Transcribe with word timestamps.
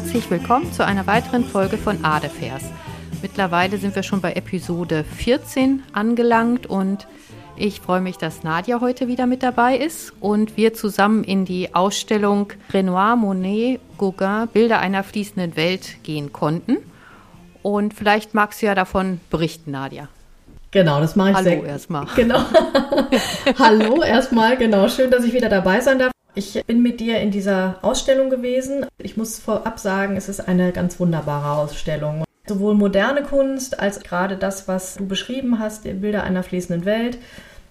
Hallo, 0.00 0.12
herzlich 0.12 0.30
willkommen 0.30 0.72
zu 0.72 0.84
einer 0.84 1.06
weiteren 1.06 1.44
Folge 1.44 1.76
von 1.76 2.02
Adefers. 2.06 2.64
Mittlerweile 3.20 3.76
sind 3.76 3.94
wir 3.94 4.02
schon 4.02 4.22
bei 4.22 4.32
Episode 4.32 5.04
14 5.04 5.82
angelangt 5.92 6.66
und 6.66 7.06
ich 7.56 7.80
freue 7.80 8.00
mich, 8.00 8.16
dass 8.16 8.42
Nadja 8.42 8.80
heute 8.80 9.08
wieder 9.08 9.26
mit 9.26 9.42
dabei 9.42 9.76
ist 9.76 10.14
und 10.20 10.56
wir 10.56 10.72
zusammen 10.72 11.22
in 11.22 11.44
die 11.44 11.74
Ausstellung 11.74 12.50
Renoir, 12.72 13.16
Monet, 13.16 13.80
Gauguin, 13.98 14.48
Bilder 14.50 14.78
einer 14.78 15.04
fließenden 15.04 15.54
Welt 15.56 16.02
gehen 16.02 16.32
konnten. 16.32 16.78
Und 17.62 17.92
vielleicht 17.92 18.32
magst 18.32 18.62
du 18.62 18.66
ja 18.66 18.74
davon 18.74 19.20
berichten, 19.28 19.72
Nadja. 19.72 20.08
Genau, 20.70 21.00
das 21.00 21.14
mache 21.14 21.30
ich 21.30 21.36
Hallo 21.36 21.50
sehr 21.50 21.64
erstmal. 21.64 22.06
Genau. 22.16 22.40
Hallo 23.58 24.02
erstmal, 24.02 24.56
genau. 24.56 24.88
Schön, 24.88 25.10
dass 25.10 25.24
ich 25.24 25.34
wieder 25.34 25.50
dabei 25.50 25.80
sein 25.80 25.98
darf. 25.98 26.12
Ich 26.40 26.64
bin 26.64 26.80
mit 26.80 27.00
dir 27.00 27.20
in 27.20 27.30
dieser 27.30 27.76
Ausstellung 27.82 28.30
gewesen. 28.30 28.86
Ich 28.96 29.18
muss 29.18 29.38
vorab 29.38 29.78
sagen, 29.78 30.16
es 30.16 30.30
ist 30.30 30.40
eine 30.40 30.72
ganz 30.72 30.98
wunderbare 30.98 31.58
Ausstellung. 31.58 32.24
Sowohl 32.46 32.74
moderne 32.76 33.22
Kunst 33.22 33.78
als 33.78 34.00
gerade 34.00 34.38
das, 34.38 34.66
was 34.66 34.94
du 34.94 35.06
beschrieben 35.06 35.58
hast, 35.58 35.84
die 35.84 35.92
Bilder 35.92 36.24
einer 36.24 36.42
fließenden 36.42 36.86
Welt, 36.86 37.18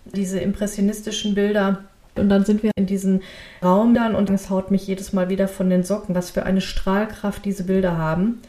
diese 0.05 0.39
impressionistischen 0.39 1.33
Bilder. 1.33 1.79
Und 2.13 2.29
dann 2.29 2.45
sind 2.45 2.61
wir 2.61 2.69
in 2.75 2.85
diesem 2.85 3.21
Raum 3.63 3.95
dann 3.95 4.13
und 4.13 4.29
es 4.29 4.51
haut 4.51 4.69
mich 4.69 4.85
jedes 4.85 5.13
Mal 5.13 5.29
wieder 5.29 5.47
von 5.47 5.71
den 5.71 5.83
Socken, 5.83 6.13
was 6.13 6.29
für 6.29 6.43
eine 6.43 6.61
Strahlkraft 6.61 7.43
diese 7.45 7.63
Bilder 7.63 7.97
haben. 7.97 8.39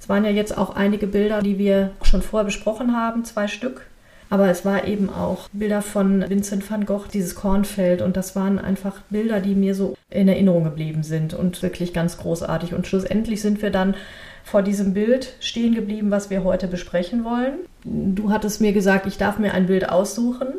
Es 0.00 0.08
waren 0.08 0.24
ja 0.24 0.30
jetzt 0.32 0.58
auch 0.58 0.74
einige 0.74 1.06
Bilder, 1.06 1.40
die 1.40 1.58
wir 1.58 1.92
schon 2.02 2.22
vorher 2.22 2.46
besprochen 2.46 2.96
haben, 2.96 3.24
zwei 3.24 3.46
Stück. 3.46 3.86
Aber 4.32 4.48
es 4.48 4.64
war 4.64 4.86
eben 4.86 5.10
auch 5.10 5.50
Bilder 5.52 5.82
von 5.82 6.24
Vincent 6.26 6.70
van 6.70 6.86
Gogh, 6.86 7.06
dieses 7.12 7.34
Kornfeld. 7.34 8.00
Und 8.00 8.16
das 8.16 8.34
waren 8.34 8.58
einfach 8.58 9.02
Bilder, 9.10 9.40
die 9.40 9.54
mir 9.54 9.74
so 9.74 9.94
in 10.08 10.26
Erinnerung 10.26 10.64
geblieben 10.64 11.02
sind 11.02 11.34
und 11.34 11.62
wirklich 11.62 11.92
ganz 11.92 12.16
großartig. 12.16 12.72
Und 12.72 12.86
schlussendlich 12.86 13.42
sind 13.42 13.60
wir 13.60 13.68
dann 13.68 13.94
vor 14.42 14.62
diesem 14.62 14.94
Bild 14.94 15.34
stehen 15.40 15.74
geblieben, 15.74 16.10
was 16.10 16.30
wir 16.30 16.44
heute 16.44 16.66
besprechen 16.66 17.26
wollen. 17.26 17.58
Du 17.84 18.30
hattest 18.30 18.62
mir 18.62 18.72
gesagt, 18.72 19.04
ich 19.04 19.18
darf 19.18 19.38
mir 19.38 19.52
ein 19.52 19.66
Bild 19.66 19.90
aussuchen. 19.90 20.54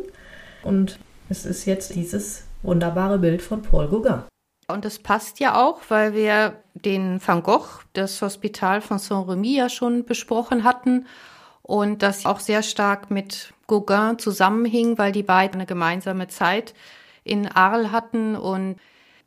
Und 0.61 0.99
es 1.29 1.43
ist 1.43 1.65
jetzt 1.65 1.95
dieses 1.95 2.43
wunderbare 2.61 3.17
Bild 3.17 3.41
von 3.41 3.63
Paul 3.63 3.87
Gauguin. 3.87 4.21
Und 4.67 4.85
das 4.85 4.99
passt 4.99 5.39
ja 5.39 5.59
auch, 5.59 5.81
weil 5.89 6.13
wir 6.13 6.61
den 6.75 7.19
Van 7.25 7.41
Gogh, 7.41 7.81
das 7.93 8.21
Hospital 8.21 8.81
von 8.81 8.99
Saint-Remy 8.99 9.55
ja 9.55 9.67
schon 9.67 10.05
besprochen 10.05 10.63
hatten 10.63 11.07
und 11.63 12.03
das 12.03 12.27
auch 12.27 12.39
sehr 12.39 12.61
stark 12.61 13.09
mit 13.09 13.52
Gauguin 13.67 14.19
zusammenhing, 14.19 14.97
weil 14.97 15.11
die 15.11 15.23
beiden 15.23 15.55
eine 15.55 15.65
gemeinsame 15.65 16.27
Zeit 16.27 16.73
in 17.23 17.47
Arles 17.47 17.91
hatten 17.91 18.35
und 18.35 18.77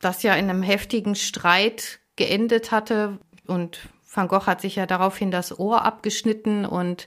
das 0.01 0.23
ja 0.23 0.35
in 0.35 0.51
einem 0.51 0.63
heftigen 0.63 1.15
Streit 1.15 2.01
geendet 2.17 2.71
hatte 2.71 3.19
und 3.47 3.89
Van 4.17 4.29
Gogh 4.29 4.47
hat 4.47 4.61
sich 4.61 4.77
ja 4.77 4.87
daraufhin 4.87 5.31
das 5.31 5.59
Ohr 5.59 5.85
abgeschnitten 5.85 6.65
und 6.65 7.07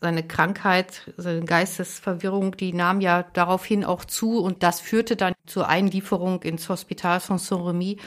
seine 0.00 0.26
Krankheit, 0.26 1.12
seine 1.16 1.44
Geistesverwirrung, 1.44 2.56
die 2.56 2.72
nahm 2.72 3.00
ja 3.00 3.22
daraufhin 3.34 3.84
auch 3.84 4.04
zu 4.04 4.40
und 4.40 4.62
das 4.62 4.80
führte 4.80 5.14
dann 5.14 5.34
zur 5.46 5.68
Einlieferung 5.68 6.42
ins 6.42 6.68
Hospital 6.68 7.20
von 7.20 7.38
Saint-Remy. 7.38 7.98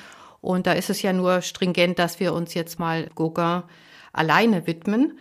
Und 0.42 0.68
da 0.68 0.74
ist 0.74 0.90
es 0.90 1.02
ja 1.02 1.14
nur 1.14 1.42
stringent, 1.42 2.00
dass 2.00 2.20
wir 2.20 2.34
uns 2.34 2.54
jetzt 2.54 2.80
mal 2.80 3.10
Gauguin 3.16 3.64
alleine 4.12 4.68
widmen. 4.68 5.20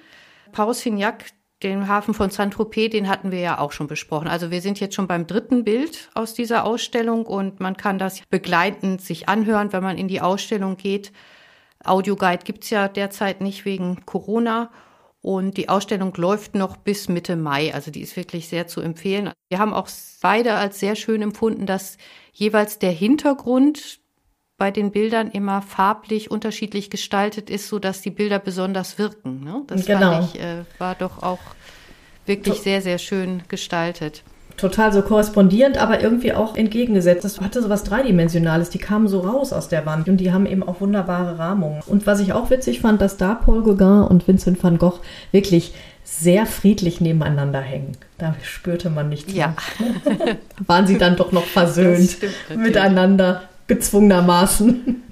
Paul 0.50 0.74
Signac, 0.74 1.26
den 1.62 1.88
Hafen 1.88 2.14
von 2.14 2.30
Saint-Tropez, 2.30 2.90
den 2.90 3.08
hatten 3.08 3.30
wir 3.30 3.40
ja 3.40 3.58
auch 3.58 3.72
schon 3.72 3.86
besprochen. 3.86 4.28
Also 4.28 4.50
wir 4.50 4.60
sind 4.60 4.80
jetzt 4.80 4.94
schon 4.94 5.06
beim 5.06 5.26
dritten 5.26 5.64
Bild 5.64 6.10
aus 6.14 6.34
dieser 6.34 6.64
Ausstellung 6.64 7.26
und 7.26 7.60
man 7.60 7.76
kann 7.76 7.98
das 7.98 8.22
begleitend 8.30 9.00
sich 9.00 9.28
anhören, 9.28 9.72
wenn 9.72 9.82
man 9.82 9.98
in 9.98 10.08
die 10.08 10.20
Ausstellung 10.20 10.76
geht. 10.76 11.12
Audioguide 11.84 12.44
gibt's 12.44 12.70
ja 12.70 12.88
derzeit 12.88 13.40
nicht 13.40 13.64
wegen 13.64 14.04
Corona. 14.06 14.70
Und 15.22 15.56
die 15.56 15.68
Ausstellung 15.68 16.12
läuft 16.16 16.56
noch 16.56 16.76
bis 16.76 17.08
Mitte 17.08 17.36
Mai. 17.36 17.72
Also 17.72 17.92
die 17.92 18.00
ist 18.00 18.16
wirklich 18.16 18.48
sehr 18.48 18.66
zu 18.66 18.80
empfehlen. 18.80 19.30
Wir 19.48 19.60
haben 19.60 19.72
auch 19.72 19.88
beide 20.20 20.54
als 20.54 20.80
sehr 20.80 20.96
schön 20.96 21.22
empfunden, 21.22 21.64
dass 21.64 21.96
jeweils 22.32 22.80
der 22.80 22.90
Hintergrund 22.90 24.00
bei 24.58 24.70
den 24.70 24.92
Bildern 24.92 25.28
immer 25.30 25.62
farblich 25.62 26.30
unterschiedlich 26.30 26.88
gestaltet 26.90 27.50
ist, 27.50 27.68
so 27.68 27.78
dass 27.78 28.00
die 28.00 28.10
Bilder 28.10 28.38
besonders 28.38 28.98
wirken. 28.98 29.42
Ne? 29.44 29.62
Das 29.66 29.86
Genau. 29.86 30.20
ich, 30.32 30.40
äh, 30.40 30.64
war 30.78 30.94
doch 30.94 31.22
auch 31.22 31.40
wirklich 32.26 32.58
So. 32.58 32.62
sehr, 32.62 32.80
sehr 32.82 32.98
schön 32.98 33.42
gestaltet. 33.48 34.22
total 34.58 34.92
so 34.92 35.00
korrespondierend, 35.00 35.78
aber 35.78 36.02
irgendwie 36.02 36.34
auch 36.34 36.56
entgegengesetzt. 36.56 37.24
Das 37.24 37.40
hatte 37.40 37.62
so 37.62 37.70
was 37.70 37.84
Dreidimensionales. 37.84 38.68
Die 38.68 38.78
kamen 38.78 39.08
so 39.08 39.20
raus 39.20 39.52
aus 39.52 39.68
der 39.68 39.86
Wand 39.86 40.08
und 40.10 40.18
die 40.18 40.30
haben 40.30 40.44
eben 40.44 40.62
auch 40.62 40.80
wunderbare 40.82 41.38
Rahmungen. 41.38 41.82
Und 41.86 42.06
was 42.06 42.20
ich 42.20 42.34
auch 42.34 42.50
witzig 42.50 42.80
fand, 42.82 43.00
dass 43.00 43.16
da 43.16 43.34
Paul 43.34 43.62
Gauguin 43.62 44.02
und 44.06 44.28
Vincent 44.28 44.62
van 44.62 44.76
Gogh 44.76 45.00
wirklich 45.32 45.72
sehr 46.04 46.44
friedlich 46.46 47.00
nebeneinander 47.00 47.60
hängen. 47.60 47.92
Da 48.18 48.34
spürte 48.42 48.90
man 48.90 49.08
nichts. 49.08 49.32
Ja. 49.32 49.54
Waren 50.66 50.86
sie 50.86 50.98
dann 50.98 51.16
doch 51.16 51.32
noch 51.32 51.44
versöhnt 51.46 52.10
stimmt 52.10 52.34
miteinander, 52.62 53.42
gezwungenermaßen. 53.74 55.02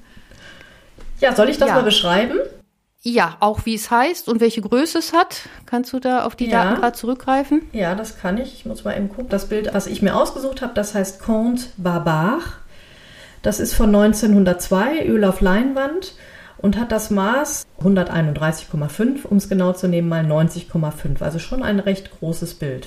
Ja, 1.20 1.34
soll 1.34 1.48
ich 1.48 1.58
das 1.58 1.68
Ja. 1.68 1.74
mal 1.76 1.82
beschreiben? 1.82 2.38
Ja, 3.02 3.36
auch 3.40 3.64
wie 3.64 3.74
es 3.74 3.90
heißt 3.90 4.28
und 4.28 4.40
welche 4.40 4.60
Größe 4.60 4.98
es 4.98 5.12
hat. 5.14 5.48
Kannst 5.64 5.92
du 5.92 6.00
da 6.00 6.24
auf 6.24 6.36
die 6.36 6.46
Ja. 6.46 6.64
Daten 6.64 6.80
gerade 6.80 6.96
zurückgreifen? 6.96 7.62
Ja, 7.72 7.94
das 7.94 8.18
kann 8.18 8.36
ich. 8.38 8.52
Ich 8.54 8.66
muss 8.66 8.84
mal 8.84 8.94
eben 8.96 9.08
gucken. 9.08 9.28
Das 9.30 9.48
Bild, 9.48 9.72
was 9.72 9.86
ich 9.86 10.02
mir 10.02 10.14
ausgesucht 10.14 10.60
habe, 10.60 10.74
das 10.74 10.94
heißt 10.94 11.20
Comte 11.20 11.64
Barbare. 11.78 12.42
Das 13.42 13.58
ist 13.58 13.72
von 13.72 13.90
1902, 13.94 15.06
Öl 15.06 15.24
auf 15.24 15.40
Leinwand 15.40 16.12
und 16.58 16.78
hat 16.78 16.92
das 16.92 17.10
Maß 17.10 17.64
131,5, 17.82 19.24
um 19.24 19.38
es 19.38 19.48
genau 19.48 19.72
zu 19.72 19.88
nehmen, 19.88 20.10
mal 20.10 20.22
90,5. 20.24 21.22
Also 21.22 21.38
schon 21.38 21.62
ein 21.62 21.80
recht 21.80 22.10
großes 22.18 22.54
Bild. 22.54 22.86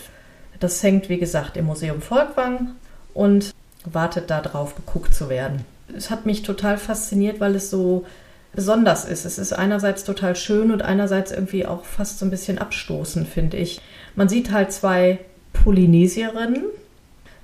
Das 0.60 0.82
hängt, 0.84 1.10
wie 1.10 1.18
gesagt, 1.18 1.58
im 1.58 1.66
Museum 1.66 2.02
Volkwang 2.02 2.76
und 3.16 3.52
wartet 3.86 4.30
darauf, 4.30 4.76
geguckt 4.76 5.14
zu 5.14 5.30
werden. 5.30 5.66
Es 5.96 6.10
hat 6.10 6.26
mich 6.26 6.44
total 6.44 6.78
fasziniert, 6.78 7.40
weil 7.40 7.56
es 7.56 7.70
so 7.70 8.06
besonders 8.54 9.06
ist. 9.06 9.26
Es 9.26 9.38
ist 9.38 9.54
einerseits 9.54 10.04
total 10.04 10.36
schön 10.36 10.72
und 10.72 10.82
einerseits 10.82 11.32
irgendwie 11.32 11.66
auch 11.66 11.84
fast 11.84 12.20
so 12.20 12.26
ein 12.26 12.32
bisschen 12.32 12.58
abstoßend, 12.58 13.28
finde 13.28 13.58
ich. 13.58 13.82
Man 14.16 14.30
sieht 14.30 14.52
halt 14.52 14.72
zwei 14.72 15.20
Polynesierinnen, 15.54 16.64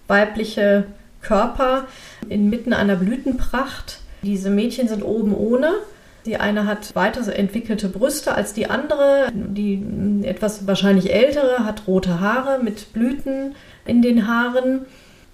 weibliche 0.07 0.85
Körper 1.21 1.85
inmitten 2.29 2.73
einer 2.73 2.95
Blütenpracht. 2.95 3.99
Diese 4.21 4.49
Mädchen 4.49 4.87
sind 4.87 5.03
oben 5.03 5.35
ohne. 5.35 5.71
Die 6.25 6.37
eine 6.37 6.65
hat 6.67 6.95
weiter 6.95 7.33
entwickelte 7.33 7.87
Brüste 7.89 8.35
als 8.35 8.53
die 8.53 8.69
andere. 8.69 9.29
Die 9.33 9.83
etwas 10.23 10.67
wahrscheinlich 10.67 11.13
ältere 11.13 11.65
hat 11.65 11.87
rote 11.87 12.19
Haare 12.19 12.61
mit 12.61 12.93
Blüten 12.93 13.55
in 13.85 14.01
den 14.01 14.27
Haaren. 14.27 14.81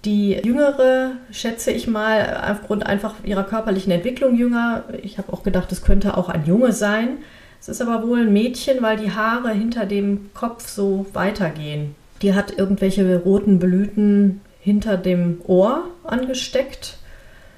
Die 0.06 0.40
jüngere, 0.44 1.16
schätze 1.32 1.72
ich 1.72 1.88
mal, 1.88 2.48
aufgrund 2.48 2.86
einfach 2.86 3.14
ihrer 3.24 3.42
körperlichen 3.42 3.90
Entwicklung 3.90 4.36
jünger. 4.36 4.84
Ich 5.02 5.18
habe 5.18 5.32
auch 5.32 5.42
gedacht, 5.42 5.72
es 5.72 5.82
könnte 5.82 6.16
auch 6.16 6.28
ein 6.28 6.46
Junge 6.46 6.72
sein. 6.72 7.18
Es 7.60 7.68
ist 7.68 7.82
aber 7.82 8.06
wohl 8.06 8.20
ein 8.20 8.32
Mädchen, 8.32 8.82
weil 8.82 8.96
die 8.98 9.10
Haare 9.10 9.50
hinter 9.50 9.84
dem 9.84 10.30
Kopf 10.32 10.68
so 10.68 11.06
weitergehen. 11.12 11.96
Die 12.22 12.34
hat 12.34 12.56
irgendwelche 12.56 13.18
roten 13.18 13.58
Blüten 13.58 14.42
hinter 14.60 14.96
dem 14.96 15.40
Ohr 15.44 15.82
angesteckt. 16.04 16.98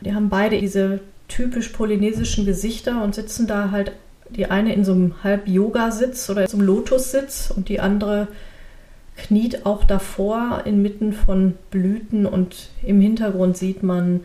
Die 0.01 0.15
haben 0.15 0.31
beide 0.31 0.59
diese 0.59 1.01
typisch 1.29 1.69
polynesischen 1.69 2.47
Gesichter 2.47 3.03
und 3.03 3.15
sitzen 3.15 3.47
da 3.47 3.71
halt 3.71 3.93
die 4.31 4.47
eine 4.47 4.73
in 4.73 4.87
so 4.87 4.93
einem 4.93 5.23
Halb-Yoga-Sitz 5.23 6.31
oder 6.31 6.49
so 6.49 6.56
einem 6.56 6.67
Lotussitz 6.67 7.53
und 7.55 7.69
die 7.69 7.81
andere 7.81 8.29
kniet 9.19 9.67
auch 9.67 9.85
davor 9.85 10.62
inmitten 10.65 11.12
von 11.12 11.55
Blüten 11.70 12.26
und 12.26 12.70
im 12.82 13.00
Hintergrund 13.00 13.56
sieht 13.56 13.82
man 13.82 14.20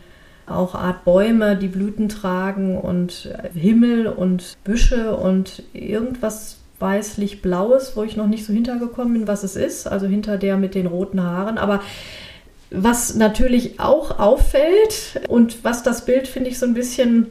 auch 0.46 0.76
Art 0.76 1.06
Bäume, 1.06 1.56
die 1.56 1.68
Blüten 1.68 2.10
tragen 2.10 2.78
und 2.78 3.34
Himmel 3.54 4.08
und 4.08 4.58
Büsche 4.64 5.16
und 5.16 5.64
irgendwas 5.74 6.58
weißlich-blaues, 6.80 7.96
wo 7.96 8.04
ich 8.04 8.18
noch 8.18 8.28
nicht 8.28 8.46
so 8.46 8.54
hintergekommen 8.54 9.14
bin, 9.14 9.28
was 9.28 9.44
es 9.44 9.56
ist, 9.56 9.88
also 9.88 10.06
hinter 10.06 10.38
der 10.38 10.58
mit 10.58 10.76
den 10.76 10.86
roten 10.86 11.24
Haaren, 11.24 11.58
aber 11.58 11.82
was 12.72 13.16
natürlich 13.16 13.80
auch 13.80 14.20
auffällt 14.20 15.22
und 15.30 15.64
was 15.64 15.84
das 15.84 16.06
Bild, 16.06 16.28
finde 16.28 16.50
ich, 16.50 16.60
so 16.60 16.66
ein 16.66 16.74
bisschen, 16.74 17.28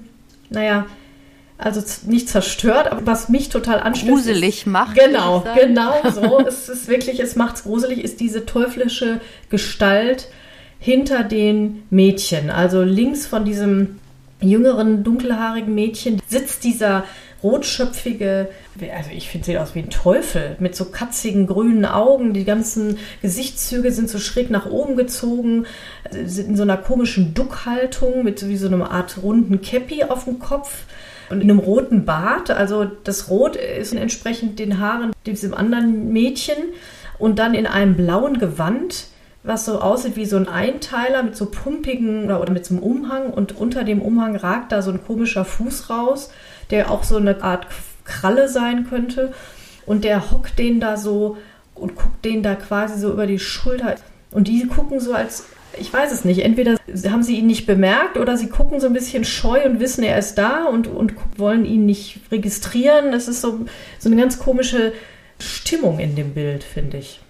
naja, 0.51 0.87
also 1.63 1.83
nicht 2.07 2.29
zerstört, 2.29 2.91
aber 2.91 3.07
was 3.07 3.29
mich 3.29 3.49
total 3.49 3.81
anstößt. 3.81 4.11
Gruselig 4.11 4.67
macht. 4.67 4.97
Genau, 4.97 5.45
genau 5.55 5.95
so. 6.11 6.41
es 6.47 6.69
ist 6.69 6.89
wirklich, 6.89 7.21
es 7.21 7.37
macht's 7.37 7.63
gruselig, 7.65 8.03
ist 8.03 8.21
diese 8.21 8.47
teuflische 8.47 9.21
Gestalt 9.49 10.29
hinter 10.79 11.23
den 11.23 11.85
Mädchen. 11.91 12.51
Also 12.51 12.83
links 12.83 13.27
von 13.27 13.45
diesem 13.45 14.01
jüngeren, 14.41 15.05
dunkelhaarigen 15.05 15.75
Mädchen 15.75 16.21
sitzt 16.27 16.65
dieser 16.65 17.05
rotschöpfige, 17.43 18.49
also 18.95 19.11
ich 19.11 19.29
finde, 19.29 19.47
sieht 19.47 19.57
aus 19.57 19.75
wie 19.75 19.81
ein 19.81 19.91
Teufel, 19.91 20.57
mit 20.61 20.77
so 20.77 20.87
katzigen 20.87 21.47
grünen 21.47 21.85
Augen. 21.85 22.35
Die 22.35 22.45
ganzen 22.45 22.99
Gesichtszüge 23.21 23.91
sind 23.91 24.09
so 24.09 24.19
schräg 24.19 24.51
nach 24.51 24.67
oben 24.67 24.97
gezogen, 24.97 25.67
sind 26.11 26.51
in 26.51 26.57
so 26.57 26.63
einer 26.63 26.77
komischen 26.77 27.35
Duckhaltung 27.35 28.23
mit 28.23 28.39
so 28.39 28.49
wie 28.49 28.57
so 28.57 28.69
einer 28.69 28.91
Art 28.91 29.23
runden 29.23 29.61
Käppi 29.61 30.05
auf 30.05 30.25
dem 30.25 30.39
Kopf. 30.39 30.85
Und 31.33 31.41
in 31.41 31.51
einem 31.51 31.59
roten 31.59 32.05
Bart. 32.05 32.51
Also 32.51 32.85
das 33.05 33.29
Rot 33.29 33.57
ist 33.57 33.93
entsprechend 33.93 34.59
den 34.59 34.79
Haaren 34.79 35.13
diesem 35.27 35.55
anderen 35.55 36.13
Mädchen. 36.13 36.57
Und 37.19 37.39
dann 37.39 37.55
in 37.55 37.67
einem 37.67 37.97
blauen 37.97 38.39
Gewand, 38.39 39.07
was 39.43 39.65
so 39.65 39.81
aussieht 39.81 40.17
wie 40.17 40.27
so 40.27 40.37
ein 40.37 40.49
Einteiler 40.49 41.23
mit 41.23 41.37
so 41.37 41.47
pumpigen 41.47 42.25
oder, 42.25 42.41
oder 42.41 42.53
mit 42.53 42.67
so 42.67 42.75
einem 42.75 42.83
Umhang. 42.83 43.31
Und 43.31 43.57
unter 43.57 43.85
dem 43.85 44.03
Umhang 44.03 44.37
ragt 44.37 44.73
da 44.73 44.83
so 44.83 44.91
ein 44.91 45.05
komischer 45.05 45.45
Fuß 45.45 45.91
raus, 45.91 46.31
der 46.71 46.91
auch 46.91 47.03
so 47.03 47.17
eine 47.17 47.43
Art 47.43 47.67
Kralle 48.05 48.49
sein 48.49 48.87
könnte. 48.89 49.33
Und 49.87 50.05
der 50.05 50.31
hockt 50.31 50.59
den 50.59 50.81
da 50.81 50.97
so 50.97 51.39
und 51.75 51.97
guckt 51.97 52.25
den 52.25 52.43
da 52.43 52.55
quasi 52.55 53.01
so 53.01 53.11
über 53.11 53.27
die 53.27 53.39
Schulter. 53.39 53.97
Und 54.31 54.49
die 54.49 54.67
gucken 54.67 55.01
so 55.01 55.13
als 55.15 55.47
ich 55.79 55.93
weiß 55.93 56.13
es 56.13 56.25
nicht. 56.25 56.41
Entweder 56.41 56.77
haben 57.09 57.23
sie 57.23 57.39
ihn 57.39 57.47
nicht 57.47 57.67
bemerkt 57.67 58.17
oder 58.17 58.37
sie 58.37 58.49
gucken 58.49 58.81
so 58.81 58.87
ein 58.87 58.93
bisschen 58.93 59.25
scheu 59.25 59.65
und 59.65 59.81
wissen, 59.81 60.05
er 60.05 60.19
ist 60.19 60.37
da 60.37 60.65
und, 60.65 60.87
und 60.87 61.15
wollen 61.37 61.65
ihn 61.65 61.87
nicht 61.87 62.21
registrieren. 62.31 63.13
Das 63.13 63.29
ist 63.29 63.41
so, 63.41 63.67
so 63.99 64.09
eine 64.09 64.21
ganz 64.21 64.39
komische 64.39 64.93
Stimmung 65.39 65.99
in 65.99 66.17
dem 66.17 66.35
Bild, 66.35 66.65
finde 66.65 66.99
ich. 66.99 67.21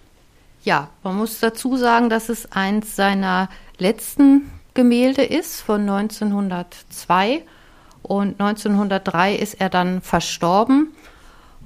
Ja, 0.64 0.90
man 1.02 1.16
muss 1.16 1.40
dazu 1.40 1.76
sagen, 1.76 2.08
dass 2.08 2.28
es 2.28 2.52
eins 2.52 2.94
seiner 2.94 3.48
letzten 3.78 4.50
Gemälde 4.74 5.22
ist 5.22 5.60
von 5.60 5.82
1902 5.88 7.42
und 8.02 8.40
1903 8.40 9.34
ist 9.34 9.60
er 9.60 9.68
dann 9.68 10.00
verstorben. 10.02 10.94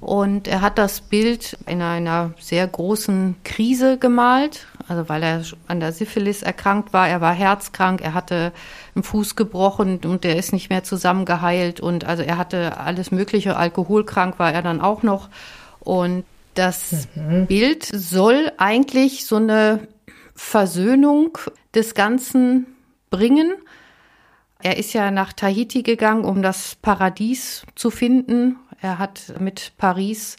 Und 0.07 0.47
er 0.47 0.61
hat 0.61 0.79
das 0.79 1.01
Bild 1.01 1.59
in 1.67 1.83
einer 1.83 2.33
sehr 2.39 2.65
großen 2.65 3.35
Krise 3.43 3.99
gemalt, 3.99 4.69
also 4.87 5.09
weil 5.09 5.21
er 5.25 5.43
an 5.67 5.81
der 5.81 5.91
Syphilis 5.91 6.45
erkrankt 6.45 6.93
war. 6.93 7.09
Er 7.09 7.21
war 7.21 7.35
herzkrank, 7.35 8.03
er 8.03 8.15
hatte 8.15 8.53
einen 8.95 9.03
Fuß 9.03 9.35
gebrochen 9.35 9.99
und 10.05 10.23
der 10.23 10.37
ist 10.37 10.53
nicht 10.53 10.71
mehr 10.71 10.85
zusammengeheilt. 10.85 11.81
Und 11.81 12.05
also 12.05 12.23
er 12.23 12.39
hatte 12.39 12.79
alles 12.79 13.11
Mögliche, 13.11 13.57
alkoholkrank 13.57 14.39
war 14.39 14.53
er 14.53 14.63
dann 14.63 14.81
auch 14.81 15.03
noch. 15.03 15.29
Und 15.81 16.23
das 16.55 17.09
mhm. 17.17 17.47
Bild 17.49 17.85
soll 17.85 18.53
eigentlich 18.59 19.27
so 19.27 19.35
eine 19.35 19.89
Versöhnung 20.37 21.37
des 21.75 21.95
Ganzen 21.95 22.67
bringen. 23.11 23.55
Er 24.63 24.77
ist 24.77 24.93
ja 24.93 25.11
nach 25.11 25.33
Tahiti 25.33 25.83
gegangen, 25.83 26.25
um 26.25 26.43
das 26.43 26.77
Paradies 26.77 27.65
zu 27.75 27.91
finden, 27.91 28.57
er 28.81 28.99
hat 28.99 29.35
mit 29.39 29.73
Paris 29.77 30.37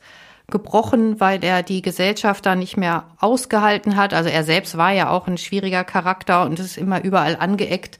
gebrochen, 0.49 1.19
weil 1.19 1.43
er 1.43 1.61
die 1.61 1.81
Gesellschaft 1.81 2.45
da 2.45 2.55
nicht 2.55 2.77
mehr 2.77 3.09
ausgehalten 3.19 3.95
hat. 3.95 4.13
Also 4.13 4.29
er 4.29 4.43
selbst 4.43 4.77
war 4.77 4.91
ja 4.91 5.09
auch 5.09 5.27
ein 5.27 5.37
schwieriger 5.37 5.83
Charakter 5.83 6.43
und 6.43 6.59
ist 6.59 6.77
immer 6.77 7.03
überall 7.03 7.35
angeeckt 7.35 7.99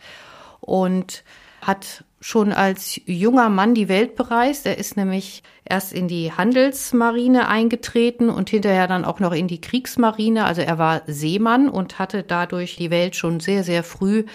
und 0.61 1.23
hat 1.61 2.05
schon 2.21 2.51
als 2.53 2.99
junger 3.05 3.49
Mann 3.49 3.75
die 3.75 3.89
Welt 3.89 4.15
bereist. 4.15 4.65
Er 4.65 4.77
ist 4.77 4.97
nämlich 4.97 5.43
erst 5.65 5.93
in 5.93 6.07
die 6.07 6.31
Handelsmarine 6.31 7.47
eingetreten 7.47 8.29
und 8.29 8.49
hinterher 8.49 8.87
dann 8.87 9.05
auch 9.05 9.19
noch 9.19 9.33
in 9.33 9.47
die 9.47 9.61
Kriegsmarine. 9.61 10.45
Also 10.45 10.61
er 10.61 10.77
war 10.77 11.01
Seemann 11.05 11.69
und 11.69 11.99
hatte 11.99 12.23
dadurch 12.23 12.77
die 12.77 12.89
Welt 12.89 13.15
schon 13.15 13.39
sehr, 13.39 13.63
sehr 13.63 13.83
früh 13.83 14.25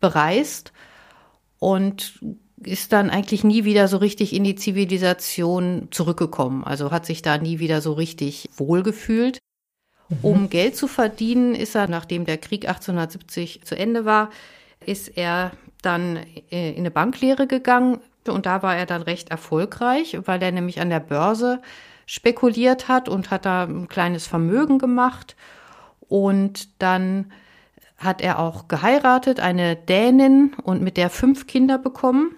bereist 0.00 0.72
und 1.58 2.20
ist 2.64 2.92
dann 2.92 3.10
eigentlich 3.10 3.44
nie 3.44 3.64
wieder 3.64 3.88
so 3.88 3.98
richtig 3.98 4.34
in 4.34 4.44
die 4.44 4.56
Zivilisation 4.56 5.88
zurückgekommen. 5.90 6.64
Also 6.64 6.90
hat 6.90 7.06
sich 7.06 7.22
da 7.22 7.38
nie 7.38 7.58
wieder 7.58 7.80
so 7.80 7.92
richtig 7.92 8.48
wohlgefühlt. 8.56 9.38
Mhm. 10.08 10.16
Um 10.22 10.50
Geld 10.50 10.76
zu 10.76 10.88
verdienen, 10.88 11.54
ist 11.54 11.74
er, 11.74 11.88
nachdem 11.88 12.24
der 12.24 12.38
Krieg 12.38 12.68
1870 12.68 13.62
zu 13.64 13.76
Ende 13.76 14.04
war, 14.04 14.30
ist 14.84 15.16
er 15.16 15.52
dann 15.82 16.18
äh, 16.50 16.70
in 16.70 16.78
eine 16.78 16.90
Banklehre 16.90 17.46
gegangen 17.46 18.00
und 18.26 18.46
da 18.46 18.62
war 18.62 18.76
er 18.76 18.86
dann 18.86 19.02
recht 19.02 19.30
erfolgreich, 19.30 20.18
weil 20.24 20.42
er 20.42 20.52
nämlich 20.52 20.80
an 20.80 20.90
der 20.90 21.00
Börse 21.00 21.60
spekuliert 22.06 22.88
hat 22.88 23.08
und 23.08 23.30
hat 23.30 23.44
da 23.44 23.64
ein 23.64 23.88
kleines 23.88 24.26
Vermögen 24.26 24.78
gemacht 24.78 25.36
und 26.08 26.68
dann 26.82 27.32
hat 27.98 28.20
er 28.20 28.38
auch 28.38 28.68
geheiratet, 28.68 29.40
eine 29.40 29.76
Dänin 29.76 30.54
und 30.62 30.82
mit 30.82 30.96
der 30.96 31.10
fünf 31.10 31.46
Kinder 31.46 31.78
bekommen. 31.78 32.34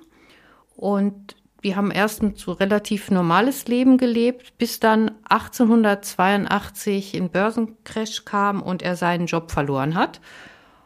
Und 0.80 1.36
die 1.62 1.76
haben 1.76 1.90
erst 1.90 2.22
ein 2.22 2.36
so 2.36 2.52
relativ 2.52 3.10
normales 3.10 3.68
Leben 3.68 3.98
gelebt, 3.98 4.56
bis 4.56 4.80
dann 4.80 5.10
1882 5.28 7.14
ein 7.14 7.28
Börsencrash 7.28 8.24
kam 8.24 8.62
und 8.62 8.80
er 8.80 8.96
seinen 8.96 9.26
Job 9.26 9.50
verloren 9.50 9.94
hat. 9.94 10.22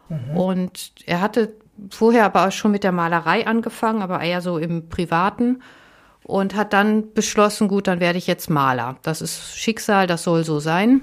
Mhm. 0.08 0.37
Und 0.37 0.93
er 1.06 1.20
hatte 1.20 1.55
vorher 1.91 2.25
aber 2.25 2.49
auch 2.49 2.52
schon 2.52 2.73
mit 2.73 2.82
der 2.82 2.91
Malerei 2.91 3.46
angefangen, 3.46 4.02
aber 4.02 4.20
eher 4.20 4.41
so 4.41 4.58
im 4.58 4.88
Privaten 4.88 5.62
und 6.25 6.56
hat 6.56 6.73
dann 6.73 7.12
beschlossen, 7.14 7.69
gut, 7.69 7.87
dann 7.87 8.00
werde 8.00 8.19
ich 8.19 8.26
jetzt 8.26 8.50
Maler. 8.50 8.97
Das 9.02 9.23
ist 9.23 9.56
Schicksal, 9.56 10.08
das 10.08 10.25
soll 10.25 10.43
so 10.43 10.58
sein. 10.58 11.02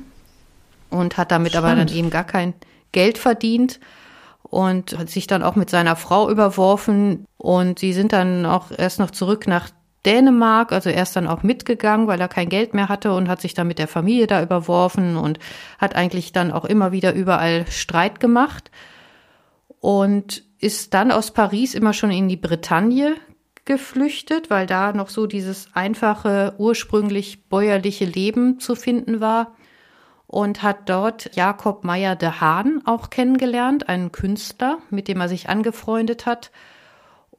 Und 0.89 1.15
hat 1.15 1.31
damit 1.31 1.53
Spannend. 1.53 1.71
aber 1.71 1.85
dann 1.85 1.95
eben 1.95 2.09
gar 2.09 2.25
kein 2.25 2.53
Geld 2.91 3.17
verdient 3.17 3.79
und 4.51 4.97
hat 4.97 5.09
sich 5.09 5.27
dann 5.27 5.43
auch 5.43 5.55
mit 5.55 5.69
seiner 5.69 5.95
Frau 5.95 6.29
überworfen. 6.29 7.25
Und 7.37 7.79
sie 7.79 7.93
sind 7.93 8.13
dann 8.13 8.45
auch 8.45 8.67
erst 8.77 8.99
noch 8.99 9.09
zurück 9.09 9.47
nach 9.47 9.69
Dänemark, 10.05 10.71
also 10.71 10.89
er 10.89 11.03
ist 11.03 11.15
dann 11.15 11.27
auch 11.27 11.43
mitgegangen, 11.43 12.07
weil 12.07 12.19
er 12.19 12.27
kein 12.27 12.49
Geld 12.49 12.73
mehr 12.73 12.89
hatte 12.89 13.13
und 13.13 13.29
hat 13.29 13.39
sich 13.39 13.53
dann 13.53 13.67
mit 13.67 13.77
der 13.77 13.87
Familie 13.87 14.25
da 14.25 14.41
überworfen 14.41 15.15
und 15.15 15.37
hat 15.77 15.95
eigentlich 15.95 16.31
dann 16.33 16.51
auch 16.51 16.65
immer 16.65 16.91
wieder 16.91 17.13
überall 17.13 17.67
Streit 17.69 18.19
gemacht 18.19 18.71
und 19.79 20.43
ist 20.57 20.95
dann 20.95 21.11
aus 21.11 21.31
Paris 21.31 21.75
immer 21.75 21.93
schon 21.93 22.09
in 22.09 22.27
die 22.27 22.37
Bretagne 22.37 23.15
geflüchtet, 23.65 24.49
weil 24.49 24.65
da 24.65 24.91
noch 24.91 25.09
so 25.09 25.27
dieses 25.27 25.69
einfache, 25.73 26.55
ursprünglich 26.57 27.47
bäuerliche 27.47 28.05
Leben 28.05 28.59
zu 28.59 28.73
finden 28.73 29.21
war 29.21 29.55
und 30.31 30.63
hat 30.63 30.89
dort 30.89 31.35
Jakob 31.35 31.83
Meyer 31.83 32.15
de 32.15 32.29
Haan 32.39 32.81
auch 32.85 33.09
kennengelernt, 33.09 33.89
einen 33.89 34.13
Künstler, 34.13 34.79
mit 34.89 35.09
dem 35.09 35.19
er 35.19 35.27
sich 35.27 35.49
angefreundet 35.49 36.25
hat, 36.25 36.51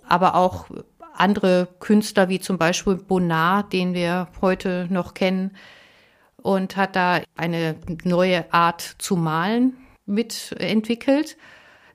aber 0.06 0.34
auch 0.34 0.66
andere 1.14 1.68
Künstler 1.80 2.28
wie 2.28 2.38
zum 2.38 2.58
Beispiel 2.58 2.96
Bonnard, 2.96 3.72
den 3.72 3.94
wir 3.94 4.28
heute 4.42 4.88
noch 4.90 5.14
kennen, 5.14 5.56
und 6.36 6.76
hat 6.76 6.94
da 6.94 7.20
eine 7.34 7.76
neue 8.04 8.52
Art 8.52 8.82
zu 8.98 9.16
malen 9.16 9.76
mitentwickelt. 10.04 11.38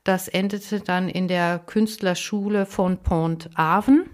Das 0.04 0.28
endete 0.28 0.80
dann 0.80 1.10
in 1.10 1.28
der 1.28 1.60
Künstlerschule 1.60 2.66
von 2.66 2.98
Pont-Aven. 2.98 4.10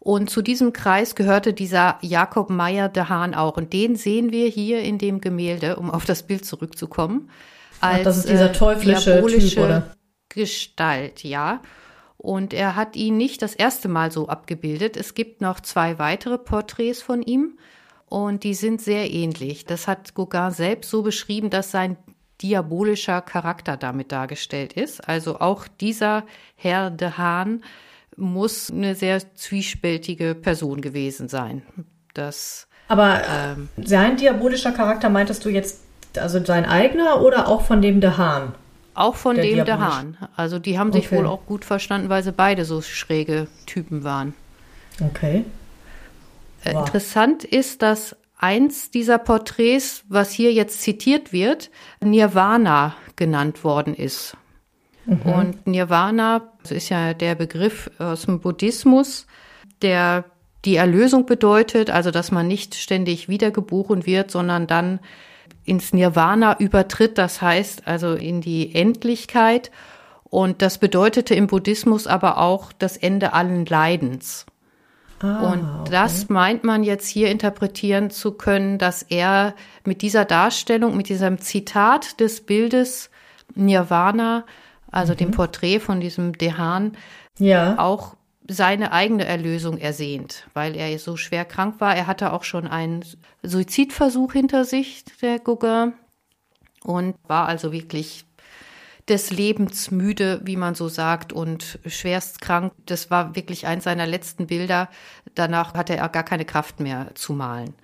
Und 0.00 0.30
zu 0.30 0.40
diesem 0.40 0.72
Kreis 0.72 1.14
gehörte 1.14 1.52
dieser 1.52 1.98
Jakob 2.00 2.48
Meyer 2.48 2.88
de 2.88 3.04
Haan 3.04 3.34
auch. 3.34 3.58
Und 3.58 3.74
den 3.74 3.96
sehen 3.96 4.32
wir 4.32 4.48
hier 4.48 4.82
in 4.82 4.96
dem 4.96 5.20
Gemälde, 5.20 5.76
um 5.76 5.90
auf 5.90 6.06
das 6.06 6.22
Bild 6.22 6.46
zurückzukommen. 6.46 7.30
Als, 7.80 8.00
Ach, 8.00 8.04
das 8.04 8.16
ist 8.18 8.28
dieser 8.30 8.50
äh, 8.50 8.52
teuflische 8.52 9.22
Typ, 9.22 9.58
oder? 9.58 9.94
Gestalt, 10.30 11.22
ja. 11.22 11.60
Und 12.16 12.54
er 12.54 12.76
hat 12.76 12.96
ihn 12.96 13.18
nicht 13.18 13.42
das 13.42 13.54
erste 13.54 13.88
Mal 13.88 14.10
so 14.10 14.28
abgebildet. 14.28 14.96
Es 14.96 15.14
gibt 15.14 15.42
noch 15.42 15.60
zwei 15.60 15.98
weitere 15.98 16.38
Porträts 16.38 17.02
von 17.02 17.22
ihm 17.22 17.58
und 18.06 18.44
die 18.44 18.54
sind 18.54 18.80
sehr 18.80 19.10
ähnlich. 19.10 19.64
Das 19.64 19.86
hat 19.86 20.14
Gauguin 20.14 20.50
selbst 20.50 20.90
so 20.90 21.02
beschrieben, 21.02 21.50
dass 21.50 21.70
sein 21.70 21.96
diabolischer 22.42 23.20
Charakter 23.20 23.76
damit 23.76 24.12
dargestellt 24.12 24.72
ist. 24.72 25.06
Also 25.08 25.40
auch 25.40 25.68
dieser 25.68 26.24
Herr 26.56 26.90
de 26.90 27.12
Haan 27.12 27.62
muss 28.20 28.70
eine 28.70 28.94
sehr 28.94 29.34
zwiespältige 29.34 30.34
Person 30.34 30.80
gewesen 30.80 31.28
sein. 31.28 31.62
Das, 32.14 32.68
Aber 32.88 33.22
ähm, 33.28 33.68
sein 33.82 34.16
diabolischer 34.16 34.72
Charakter 34.72 35.08
meintest 35.08 35.44
du 35.44 35.48
jetzt, 35.48 35.80
also 36.16 36.44
sein 36.44 36.66
eigener 36.66 37.22
oder 37.22 37.48
auch 37.48 37.62
von 37.62 37.82
dem 37.82 38.00
De 38.00 38.10
Haan? 38.16 38.54
Auch 38.94 39.14
von 39.14 39.36
dem 39.36 39.64
De 39.64 39.74
Haan. 39.74 40.16
Also 40.36 40.58
die 40.58 40.78
haben 40.78 40.92
sich 40.92 41.06
okay. 41.06 41.18
wohl 41.18 41.26
auch 41.26 41.46
gut 41.46 41.64
verstanden, 41.64 42.08
weil 42.08 42.22
sie 42.22 42.32
beide 42.32 42.64
so 42.64 42.82
schräge 42.82 43.46
Typen 43.66 44.04
waren. 44.04 44.34
Okay. 45.00 45.44
Äh, 46.64 46.74
wow. 46.74 46.86
Interessant 46.86 47.44
ist, 47.44 47.82
dass 47.82 48.16
eins 48.36 48.90
dieser 48.90 49.18
Porträts, 49.18 50.02
was 50.08 50.30
hier 50.32 50.52
jetzt 50.52 50.82
zitiert 50.82 51.32
wird, 51.32 51.70
Nirvana 52.02 52.94
genannt 53.16 53.64
worden 53.64 53.94
ist. 53.94 54.36
Mhm. 55.06 55.22
Und 55.22 55.66
Nirvana 55.66 56.50
das 56.62 56.72
ist 56.72 56.88
ja 56.88 57.14
der 57.14 57.34
Begriff 57.34 57.90
aus 57.98 58.22
dem 58.22 58.40
Buddhismus, 58.40 59.26
der 59.82 60.24
die 60.64 60.76
Erlösung 60.76 61.26
bedeutet, 61.26 61.90
also 61.90 62.10
dass 62.10 62.30
man 62.30 62.46
nicht 62.46 62.74
ständig 62.74 63.28
wiedergeboren 63.28 64.04
wird, 64.04 64.30
sondern 64.30 64.66
dann 64.66 65.00
ins 65.64 65.92
Nirvana 65.92 66.58
übertritt, 66.58 67.16
das 67.16 67.40
heißt 67.40 67.86
also 67.86 68.14
in 68.14 68.40
die 68.40 68.74
Endlichkeit. 68.74 69.70
Und 70.24 70.62
das 70.62 70.78
bedeutete 70.78 71.34
im 71.34 71.46
Buddhismus 71.46 72.06
aber 72.06 72.38
auch 72.38 72.72
das 72.72 72.96
Ende 72.96 73.32
allen 73.32 73.66
Leidens. 73.66 74.46
Ah, 75.20 75.52
und 75.52 75.80
okay. 75.80 75.90
das 75.90 76.28
meint 76.28 76.62
man 76.62 76.82
jetzt 76.82 77.08
hier 77.08 77.30
interpretieren 77.30 78.10
zu 78.10 78.32
können, 78.32 78.78
dass 78.78 79.02
er 79.02 79.54
mit 79.84 80.02
dieser 80.02 80.24
Darstellung, 80.24 80.96
mit 80.96 81.08
diesem 81.08 81.38
Zitat 81.40 82.20
des 82.20 82.42
Bildes 82.42 83.10
Nirvana 83.54 84.44
also 84.90 85.12
mhm. 85.12 85.18
dem 85.18 85.30
Porträt 85.32 85.80
von 85.80 86.00
diesem 86.00 86.36
Dehan, 86.36 86.96
ja. 87.38 87.78
auch 87.78 88.16
seine 88.48 88.92
eigene 88.92 89.24
Erlösung 89.24 89.78
ersehnt, 89.78 90.48
weil 90.54 90.76
er 90.76 90.98
so 90.98 91.16
schwer 91.16 91.44
krank 91.44 91.76
war. 91.78 91.94
Er 91.94 92.06
hatte 92.06 92.32
auch 92.32 92.42
schon 92.42 92.66
einen 92.66 93.04
Suizidversuch 93.42 94.32
hinter 94.32 94.64
sich, 94.64 95.04
der 95.22 95.38
Gauguin, 95.38 95.92
und 96.82 97.14
war 97.28 97.46
also 97.46 97.72
wirklich 97.72 98.24
des 99.08 99.30
Lebens 99.30 99.90
müde, 99.90 100.40
wie 100.44 100.56
man 100.56 100.74
so 100.74 100.88
sagt, 100.88 101.32
und 101.32 101.78
schwerst 101.86 102.40
krank. 102.40 102.72
Das 102.86 103.10
war 103.10 103.34
wirklich 103.34 103.66
eins 103.66 103.84
seiner 103.84 104.06
letzten 104.06 104.46
Bilder. 104.46 104.88
Danach 105.34 105.74
hatte 105.74 105.96
er 105.96 106.08
gar 106.08 106.22
keine 106.22 106.44
Kraft 106.44 106.80
mehr 106.80 107.10
zu 107.14 107.32
malen. 107.32 107.74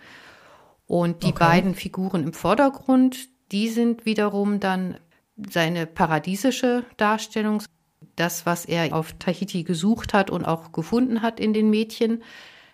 Und 0.87 1.25
die 1.25 1.29
okay. 1.29 1.39
beiden 1.39 1.75
Figuren 1.75 2.23
im 2.23 2.33
Vordergrund, 2.33 3.29
die 3.51 3.69
sind 3.69 4.07
wiederum 4.07 4.61
dann 4.61 4.99
seine 5.51 5.87
paradiesische 5.87 6.85
Darstellung, 6.97 7.63
das, 8.17 8.47
was 8.47 8.65
er 8.65 8.95
auf 8.95 9.13
Tahiti 9.15 9.63
gesucht 9.63 10.15
hat 10.15 10.31
und 10.31 10.45
auch 10.45 10.73
gefunden 10.73 11.23
hat 11.23 11.39
in 11.39 11.53
den 11.53 11.71
Mädchen, 11.71 12.23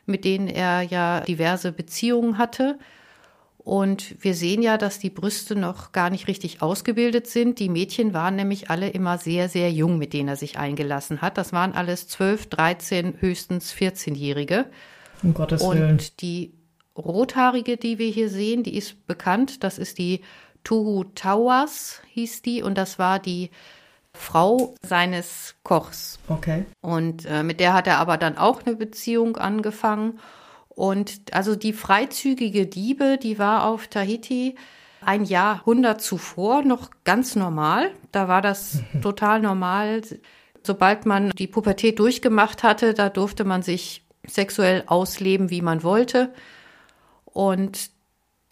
mit 0.07 0.25
denen 0.25 0.49
er 0.49 0.83
ja 0.83 1.21
diverse 1.21 1.73
Beziehungen 1.73 2.39
hatte. 2.39 2.79
Und 3.59 4.17
wir 4.23 4.35
sehen 4.35 4.61
ja, 4.61 4.77
dass 4.77 4.99
die 4.99 5.11
Brüste 5.11 5.55
noch 5.55 5.93
gar 5.93 6.11
nicht 6.11 6.27
richtig 6.27 6.63
ausgebildet 6.63 7.29
sind. 7.29 7.61
Die 7.61 7.69
Mädchen 7.69 8.13
waren 8.13 8.35
nämlich 8.35 8.71
alle 8.71 8.89
immer 8.89 9.19
sehr, 9.19 9.49
sehr 9.49 9.71
jung, 9.71 9.99
mit 9.99 10.13
denen 10.13 10.29
er 10.29 10.37
sich 10.37 10.59
eingelassen 10.59 11.23
hat. 11.23 11.39
Das 11.39 11.53
waren 11.53 11.73
alles 11.73 12.09
12, 12.09 12.49
13, 12.49 13.15
höchstens 13.21 13.73
14-Jährige. 13.73 14.67
Um 15.23 15.33
Gottes 15.35 15.63
Und 15.63 15.79
Willen. 15.79 16.01
die 16.19 16.55
rothaarige, 16.97 17.77
die 17.77 17.99
wir 17.99 18.11
hier 18.11 18.29
sehen, 18.29 18.65
die 18.65 18.77
ist 18.77 19.07
bekannt. 19.07 19.63
Das 19.63 19.79
ist 19.79 19.99
die 19.99 20.23
Tohu 20.65 21.05
Tawas, 21.15 22.01
hieß 22.09 22.43
die. 22.43 22.63
Und 22.63 22.77
das 22.79 22.99
war 22.99 23.19
die 23.19 23.51
Frau 24.15 24.75
seines 24.83 25.55
Kochs. 25.63 26.19
Okay. 26.29 26.65
Und 26.81 27.27
äh, 27.27 27.43
mit 27.43 27.61
der 27.61 27.75
hat 27.75 27.87
er 27.87 27.99
aber 27.99 28.17
dann 28.17 28.37
auch 28.37 28.63
eine 28.65 28.77
Beziehung 28.77 29.37
angefangen. 29.37 30.21
Und 30.69 31.33
also 31.33 31.57
die 31.57 31.73
freizügige 31.73 32.67
Diebe, 32.67 33.19
die 33.19 33.39
war 33.39 33.67
auf 33.67 33.89
Tahiti 33.89 34.57
ein 35.05 35.25
Jahrhundert 35.25 36.01
zuvor 36.01 36.63
noch 36.63 36.91
ganz 37.05 37.37
normal. 37.37 37.91
Da 38.13 38.29
war 38.29 38.43
das 38.43 38.81
total 39.03 39.41
normal. 39.41 40.03
Sobald 40.63 41.07
man 41.07 41.31
die 41.31 41.49
Pubertät 41.49 41.99
durchgemacht 41.99 42.63
hatte, 42.63 42.95
da 42.95 43.09
durfte 43.09 43.45
man 43.45 43.63
sich 43.63 44.05
sexuell 44.27 44.85
ausleben, 44.87 45.51
wie 45.51 45.63
man 45.63 45.83
wollte. 45.83 46.33
Und 47.25 47.91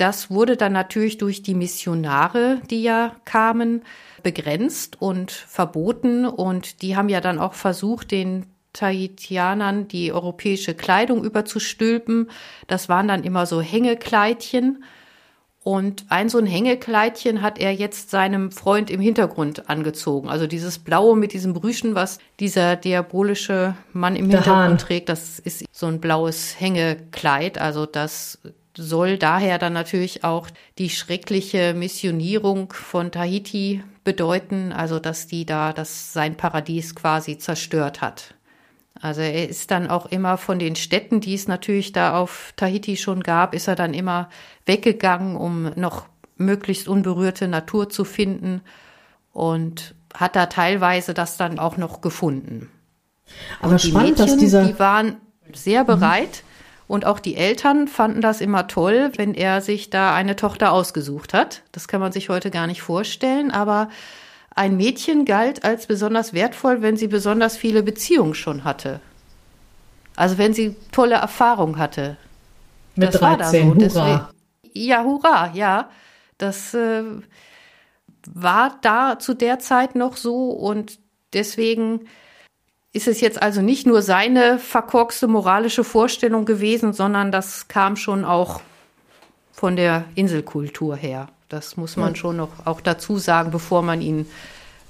das 0.01 0.31
wurde 0.31 0.57
dann 0.57 0.73
natürlich 0.73 1.19
durch 1.19 1.43
die 1.43 1.55
Missionare, 1.55 2.63
die 2.71 2.83
ja 2.83 3.17
kamen, 3.27 3.83
begrenzt 4.23 5.01
und 5.01 5.31
verboten. 5.31 6.25
Und 6.25 6.81
die 6.81 6.97
haben 6.97 7.11
ja 7.11 7.21
dann 7.21 7.39
auch 7.39 7.53
versucht, 7.53 8.11
den 8.11 8.47
Tahitianern 8.73 9.89
die 9.89 10.13
europäische 10.13 10.75
Kleidung 10.75 11.23
überzustülpen. 11.23 12.31
Das 12.67 12.89
waren 12.89 13.09
dann 13.09 13.25
immer 13.25 13.45
so 13.45 13.61
Hängekleidchen. 13.61 14.85
Und 15.63 16.07
ein 16.09 16.31
so 16.31 16.39
ein 16.39 16.47
Hängekleidchen 16.47 17.43
hat 17.43 17.59
er 17.59 17.75
jetzt 17.75 18.09
seinem 18.09 18.51
Freund 18.51 18.89
im 18.89 19.01
Hintergrund 19.01 19.69
angezogen. 19.69 20.31
Also 20.31 20.47
dieses 20.47 20.79
Blaue 20.79 21.15
mit 21.17 21.35
diesem 21.35 21.53
Brüschen, 21.53 21.95
was 21.95 22.19
dieser 22.39 22.77
diabolische 22.77 23.75
Mann 23.93 24.17
im 24.17 24.31
Der 24.31 24.39
Hintergrund 24.39 24.71
Hahn. 24.71 24.79
trägt, 24.79 25.11
das 25.11 25.39
ist 25.39 25.67
so 25.71 25.85
ein 25.85 26.01
blaues 26.01 26.59
Hängekleid. 26.59 27.59
Also 27.59 27.85
das 27.85 28.39
soll 28.81 29.19
daher 29.19 29.59
dann 29.59 29.75
natürlich 29.75 30.25
auch 30.25 30.49
die 30.79 30.89
schreckliche 30.89 31.75
Missionierung 31.75 32.73
von 32.73 33.13
Tahiti 33.13 33.85
bedeuten, 34.05 34.73
also 34.73 34.99
dass 34.99 35.27
die 35.27 35.45
da 35.45 35.73
das 35.73 36.15
sein 36.15 36.37
Paradies 36.37 36.95
quasi 36.95 37.37
zerstört 37.37 38.01
hat. 38.01 38.35
Also 39.01 39.21
er 39.21 39.49
ist 39.49 39.71
dann 39.71 39.89
auch 39.89 40.07
immer 40.07 40.39
von 40.39 40.59
den 40.59 40.77
Städten, 40.77 41.21
die 41.21 41.35
es 41.35 41.47
natürlich 41.47 41.93
da 41.93 42.19
auf 42.19 42.53
Tahiti 42.57 42.97
schon 42.97 43.23
gab, 43.23 43.55
ist 43.55 43.69
er 43.69 43.77
dann 43.77 43.95
immer 43.95 44.31
weggegangen, 44.67 45.37
um 45.37 45.73
noch 45.77 46.07
möglichst 46.37 46.89
unberührte 46.89 47.49
Natur 47.49 47.91
zu 47.91 48.05
finden 48.05 48.63
und 49.33 49.95
hat 50.15 50.37
da 50.37 50.47
teilweise 50.47 51.13
das 51.15 51.37
dann 51.37 51.59
auch 51.59 51.77
noch 51.77 52.01
gefunden. 52.01 52.71
Aber 53.61 53.73
Und 53.73 53.83
die 53.83 53.89
spannend, 53.89 54.19
dass 54.19 54.31
Mädchen, 54.31 54.41
dieser. 54.41 54.65
die 54.65 54.79
waren 54.79 55.17
sehr 55.53 55.85
bereit 55.85 56.43
und 56.91 57.05
auch 57.05 57.21
die 57.21 57.37
Eltern 57.37 57.87
fanden 57.87 58.21
das 58.21 58.41
immer 58.41 58.67
toll, 58.67 59.13
wenn 59.15 59.35
er 59.35 59.61
sich 59.61 59.91
da 59.91 60.13
eine 60.13 60.35
Tochter 60.35 60.73
ausgesucht 60.73 61.33
hat. 61.33 61.63
Das 61.71 61.87
kann 61.87 62.01
man 62.01 62.11
sich 62.11 62.29
heute 62.31 62.51
gar 62.51 62.67
nicht 62.67 62.83
vorstellen, 62.83 63.53
aber 63.53 63.91
ein 64.57 64.77
Mädchen 64.77 65.25
galt 65.25 65.63
als 65.63 65.87
besonders 65.87 66.33
wertvoll, 66.33 66.83
wenn 66.83 66.97
sie 66.97 67.07
besonders 67.07 67.57
viele 67.57 67.85
Beziehungen 67.85 68.35
schon 68.35 68.65
hatte. 68.65 68.99
Also 70.17 70.37
wenn 70.37 70.53
sie 70.53 70.75
tolle 70.91 71.15
Erfahrung 71.15 71.79
hatte. 71.79 72.17
Mit 72.97 73.15
Das 73.15 73.23
war 73.23 73.37
da 73.37 73.51
13, 73.53 73.69
so. 73.89 74.01
hurra. 74.01 74.31
Deswegen- 74.65 74.85
ja, 74.89 75.05
hurra, 75.05 75.51
ja. 75.55 75.91
Das 76.39 76.75
äh, 76.75 77.05
war 78.35 78.79
da 78.83 79.17
zu 79.21 79.35
der 79.35 79.61
Zeit 79.61 79.95
noch 79.95 80.17
so 80.17 80.49
und 80.51 80.99
deswegen 81.35 82.09
ist 82.93 83.07
es 83.07 83.21
jetzt 83.21 83.41
also 83.41 83.63
nicht 83.63 83.87
nur 83.87 84.03
seine 84.03 84.59
verkorkste 84.59 85.29
moralische 85.29 85.85
Vorstellung 85.85 86.45
gewesen, 86.45 86.93
sondern 86.93 87.31
das 87.31 87.69
kam 87.69 87.97
schon 87.97 88.25
auch 88.25 88.61
von 89.53 89.77
der 89.77 90.05
Inselkultur 90.15 90.97
her. 90.97 91.29
Das 91.49 91.77
muss 91.77 91.97
man 91.97 92.17
schon 92.17 92.37
noch 92.37 92.51
auch 92.65 92.81
dazu 92.81 93.19
sagen, 93.19 93.51
bevor 93.51 93.83
man 93.83 94.01
ihn 94.01 94.27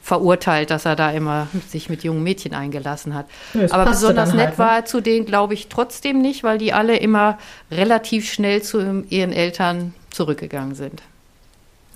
verurteilt, 0.03 0.71
dass 0.71 0.85
er 0.85 0.97
da 0.97 1.11
immer 1.11 1.49
sich 1.69 1.91
mit 1.91 2.05
jungen 2.05 2.23
Mädchen 2.23 2.55
eingelassen 2.55 3.15
hat. 3.15 3.27
Ja, 3.55 3.71
Aber 3.71 3.91
besonders 3.91 4.33
nett 4.33 4.49
halt, 4.49 4.59
ne? 4.59 4.59
war 4.59 4.77
er 4.77 4.85
zu 4.85 5.01
denen, 5.01 5.27
glaube 5.27 5.55
ich, 5.55 5.69
trotzdem 5.69 6.21
nicht, 6.21 6.43
weil 6.43 6.59
die 6.59 6.73
alle 6.73 6.97
immer 6.97 7.39
relativ 7.71 8.31
schnell 8.31 8.63
zu 8.63 9.05
ihren 9.09 9.33
Eltern 9.33 9.95
zurückgegangen 10.11 10.75
sind. 10.75 11.03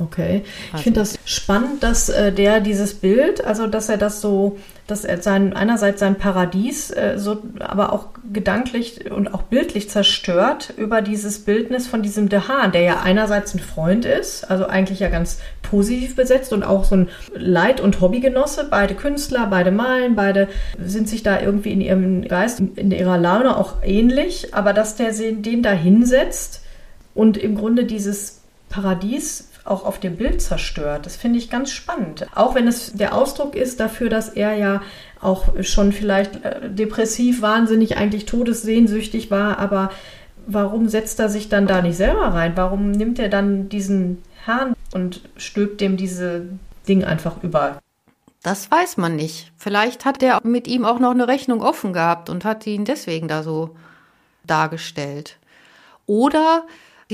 Okay. 0.01 0.43
Ich 0.75 0.83
finde 0.83 1.01
das 1.01 1.17
spannend, 1.25 1.85
dass 1.85 2.09
äh, 2.09 2.33
der 2.33 2.59
dieses 2.59 2.95
Bild, 2.95 3.45
also 3.45 3.69
dass 3.69 3.89
er 3.89 3.97
das 3.97 4.21
so, 4.21 4.59
dass 4.89 5.05
er 5.05 5.23
sein, 5.23 5.53
einerseits 5.53 6.01
sein 6.01 6.17
Paradies 6.17 6.91
äh, 6.91 7.15
so, 7.17 7.43
aber 7.61 7.93
auch 7.93 8.09
gedanklich 8.33 9.09
und 9.13 9.33
auch 9.33 9.43
bildlich 9.43 9.89
zerstört 9.89 10.75
über 10.77 11.01
dieses 11.01 11.45
Bildnis 11.45 11.87
von 11.87 12.03
diesem 12.03 12.29
Dehan, 12.29 12.73
der 12.73 12.81
ja 12.81 13.01
einerseits 13.05 13.55
ein 13.55 13.61
Freund 13.61 14.05
ist, 14.05 14.51
also 14.51 14.67
eigentlich 14.67 14.99
ja 14.99 15.11
ganz 15.11 15.39
positiv 15.63 16.17
besetzt 16.17 16.53
und 16.53 16.65
auch 16.65 16.83
so 16.83 16.97
ein 16.97 17.09
Leid- 17.33 17.81
und 17.81 18.01
Hobbygenosse, 18.01 18.67
beide 18.69 18.97
Künstler, 18.97 19.47
beide 19.47 19.71
malen, 19.71 20.17
beide 20.17 20.49
sind 20.85 21.09
sich 21.09 21.23
da 21.23 21.41
irgendwie 21.41 21.71
in 21.71 21.81
ihrem 21.81 22.23
Geist, 22.27 22.59
in 22.59 22.91
ihrer 22.91 23.17
Laune 23.17 23.57
auch 23.57 23.75
ähnlich, 23.85 24.55
aber 24.55 24.73
dass 24.73 24.97
der 24.97 25.13
den 25.13 25.63
da 25.63 25.71
hinsetzt 25.71 26.63
und 27.15 27.37
im 27.37 27.55
Grunde 27.55 27.85
dieses 27.85 28.41
Paradies 28.71 29.51
auch 29.65 29.85
auf 29.85 29.99
dem 29.99 30.17
Bild 30.17 30.43
zerstört. 30.43 31.07
Das 31.07 31.17
finde 31.17 31.39
ich 31.39 31.51
ganz 31.51 31.71
spannend. 31.71 32.27
Auch 32.35 32.55
wenn 32.55 32.69
es 32.69 32.93
der 32.93 33.15
Ausdruck 33.15 33.57
ist 33.57 33.81
dafür, 33.81 34.11
dass 34.11 34.29
er 34.29 34.55
ja 34.55 34.83
auch 35.21 35.63
schon 35.63 35.93
vielleicht 35.93 36.45
äh, 36.45 36.69
depressiv, 36.69 37.41
wahnsinnig, 37.41 37.97
eigentlich 37.97 38.27
todessehnsüchtig 38.27 39.31
war, 39.31 39.59
aber 39.59 39.91
warum 40.47 40.89
setzt 40.89 41.19
er 41.19 41.31
sich 41.31 41.49
dann 41.49 41.67
da 41.67 41.81
nicht 41.81 41.97
selber 41.97 42.29
rein? 42.35 42.53
Warum 42.57 42.91
nimmt 42.91 43.19
er 43.19 43.31
dann 43.31 43.71
diesen 43.71 44.23
Herrn 44.45 44.75
und 44.93 45.23
stülpt 45.37 45.81
dem 45.81 45.97
diese 45.97 46.47
Ding 46.87 47.05
einfach 47.05 47.43
über? 47.43 47.79
Das 48.43 48.71
weiß 48.71 48.99
man 48.99 49.17
nicht. 49.17 49.51
Vielleicht 49.57 50.05
hat 50.05 50.23
er 50.23 50.41
mit 50.45 50.69
ihm 50.69 50.85
auch 50.85 50.99
noch 50.99 51.13
eine 51.13 51.29
Rechnung 51.29 51.63
offen 51.63 51.95
gehabt 51.95 52.29
und 52.29 52.45
hat 52.45 52.67
ihn 52.67 52.85
deswegen 52.85 53.27
da 53.27 53.43
so 53.43 53.75
dargestellt. 54.47 55.39
Oder 56.05 56.65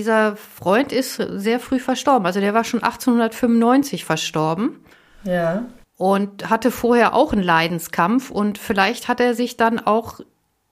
dieser 0.01 0.37
Freund 0.37 0.93
ist 0.93 1.17
sehr 1.17 1.61
früh 1.61 1.79
verstorben. 1.79 2.25
Also 2.25 2.41
der 2.41 2.55
war 2.55 2.65
schon 2.65 2.83
1895 2.83 4.07
verstorben 4.07 4.79
Ja. 5.25 5.67
und 5.99 6.49
hatte 6.49 6.71
vorher 6.71 7.13
auch 7.15 7.35
einen 7.35 7.43
Leidenskampf 7.43 8.31
und 8.31 8.57
vielleicht 8.57 9.09
hat 9.09 9.21
er 9.21 9.35
sich 9.35 9.59
dann 9.59 9.79
auch 9.79 10.21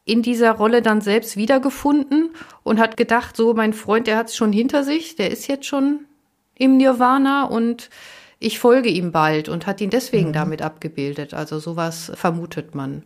in 0.06 0.22
dieser 0.22 0.52
Rolle 0.52 0.80
dann 0.80 1.02
selbst 1.02 1.36
wiedergefunden 1.36 2.30
und 2.62 2.80
hat 2.80 2.96
gedacht, 2.96 3.36
so 3.36 3.52
mein 3.52 3.74
Freund, 3.74 4.06
der 4.06 4.16
hat 4.16 4.28
es 4.28 4.36
schon 4.36 4.50
hinter 4.50 4.82
sich, 4.82 5.16
der 5.16 5.30
ist 5.30 5.46
jetzt 5.46 5.66
schon 5.66 6.06
im 6.54 6.78
Nirvana 6.78 7.44
und 7.44 7.90
ich 8.38 8.58
folge 8.58 8.88
ihm 8.88 9.12
bald 9.12 9.50
und 9.50 9.66
hat 9.66 9.82
ihn 9.82 9.90
deswegen 9.90 10.32
damit 10.32 10.62
abgebildet. 10.62 11.34
Also 11.34 11.58
sowas 11.58 12.10
vermutet 12.14 12.74
man. 12.74 13.02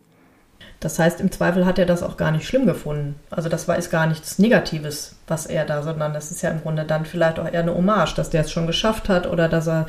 Das 0.79 0.99
heißt, 0.99 1.21
im 1.21 1.31
Zweifel 1.31 1.65
hat 1.65 1.79
er 1.79 1.85
das 1.85 2.03
auch 2.03 2.17
gar 2.17 2.31
nicht 2.31 2.45
schlimm 2.45 2.65
gefunden. 2.65 3.15
Also 3.29 3.47
das 3.47 3.67
war 3.67 3.77
ist 3.77 3.89
gar 3.89 4.05
nichts 4.05 4.37
Negatives, 4.37 5.15
was 5.27 5.45
er 5.45 5.65
da, 5.65 5.81
sondern 5.81 6.13
das 6.13 6.29
ist 6.29 6.41
ja 6.41 6.49
im 6.49 6.61
Grunde 6.61 6.83
dann 6.83 7.05
vielleicht 7.05 7.39
auch 7.39 7.45
eher 7.45 7.61
eine 7.61 7.73
Hommage, 7.73 8.15
dass 8.15 8.29
der 8.29 8.41
es 8.41 8.51
schon 8.51 8.67
geschafft 8.67 9.07
hat 9.07 9.25
oder 9.25 9.47
dass 9.47 9.67
er, 9.67 9.87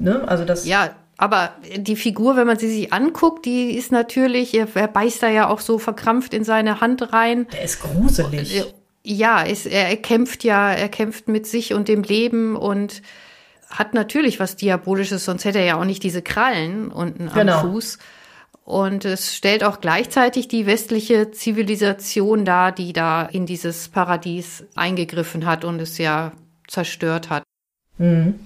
ne, 0.00 0.22
also 0.26 0.44
das. 0.44 0.66
Ja, 0.66 0.90
aber 1.18 1.52
die 1.76 1.94
Figur, 1.94 2.36
wenn 2.36 2.48
man 2.48 2.58
sie 2.58 2.68
sich 2.68 2.92
anguckt, 2.92 3.44
die 3.44 3.76
ist 3.76 3.92
natürlich, 3.92 4.54
er, 4.54 4.66
beißt 4.66 5.22
da 5.22 5.28
ja 5.28 5.48
auch 5.48 5.60
so 5.60 5.78
verkrampft 5.78 6.34
in 6.34 6.42
seine 6.42 6.80
Hand 6.80 7.12
rein. 7.12 7.46
Der 7.52 7.62
ist 7.62 7.80
gruselig. 7.80 8.64
Ja, 9.04 9.42
ist, 9.42 9.66
er, 9.66 9.96
kämpft 9.98 10.42
ja, 10.42 10.72
er 10.72 10.88
kämpft 10.88 11.28
mit 11.28 11.46
sich 11.46 11.74
und 11.74 11.86
dem 11.86 12.02
Leben 12.02 12.56
und 12.56 13.02
hat 13.70 13.94
natürlich 13.94 14.40
was 14.40 14.56
Diabolisches, 14.56 15.24
sonst 15.24 15.44
hätte 15.44 15.58
er 15.58 15.64
ja 15.64 15.76
auch 15.80 15.84
nicht 15.84 16.02
diese 16.02 16.22
Krallen 16.22 16.90
unten 16.90 17.30
Genau. 17.32 17.60
am 17.60 17.70
Fuß. 17.72 17.98
Und 18.64 19.04
es 19.04 19.34
stellt 19.34 19.64
auch 19.64 19.80
gleichzeitig 19.80 20.46
die 20.46 20.66
westliche 20.66 21.30
Zivilisation 21.32 22.44
dar, 22.44 22.70
die 22.72 22.92
da 22.92 23.22
in 23.22 23.44
dieses 23.44 23.88
Paradies 23.88 24.64
eingegriffen 24.76 25.46
hat 25.46 25.64
und 25.64 25.80
es 25.80 25.98
ja 25.98 26.32
zerstört 26.68 27.28
hat. 27.28 27.42
Mhm. 27.98 28.38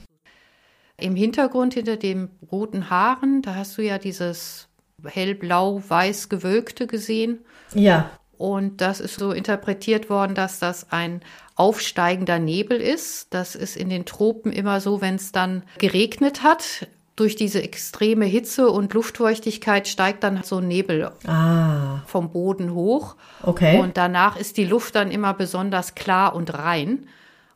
Im 0.99 1.15
Hintergrund 1.15 1.75
hinter 1.75 1.97
den 1.97 2.31
roten 2.51 2.89
Haaren, 2.89 3.43
da 3.43 3.55
hast 3.55 3.77
du 3.77 3.83
ja 3.83 3.99
dieses 3.99 4.69
hellblau-weiß 5.05 6.31
gewölkte 6.31 6.87
gesehen. 6.87 7.45
Ja. 7.75 8.11
Und 8.39 8.81
das 8.81 9.01
ist 9.01 9.19
so 9.19 9.33
interpretiert 9.33 10.11
worden, 10.11 10.35
dass 10.35 10.59
das 10.59 10.91
ein 10.91 11.21
aufsteigender 11.55 12.39
Nebel 12.39 12.81
ist. 12.81 13.33
Das 13.33 13.55
ist 13.55 13.77
in 13.77 13.89
den 13.89 14.05
Tropen 14.05 14.53
immer 14.53 14.81
so, 14.81 15.01
wenn 15.01 15.15
es 15.17 15.33
dann 15.33 15.63
geregnet 15.79 16.43
hat. 16.43 16.89
Durch 17.17 17.35
diese 17.35 17.63
extreme 17.63 18.27
Hitze 18.27 18.69
und 18.69 18.93
Luftfeuchtigkeit 18.93 19.89
steigt 19.89 20.23
dann 20.23 20.43
so 20.43 20.59
ein 20.59 20.69
Nebel 20.69 21.11
ah. 21.27 22.03
vom 22.07 22.31
Boden 22.31 22.75
hoch. 22.75 23.17
Okay. 23.43 23.79
Und 23.79 23.97
danach 23.97 24.37
ist 24.37 24.59
die 24.59 24.67
Luft 24.67 24.95
dann 24.95 25.11
immer 25.11 25.33
besonders 25.33 25.95
klar 25.95 26.35
und 26.35 26.53
rein. 26.53 27.09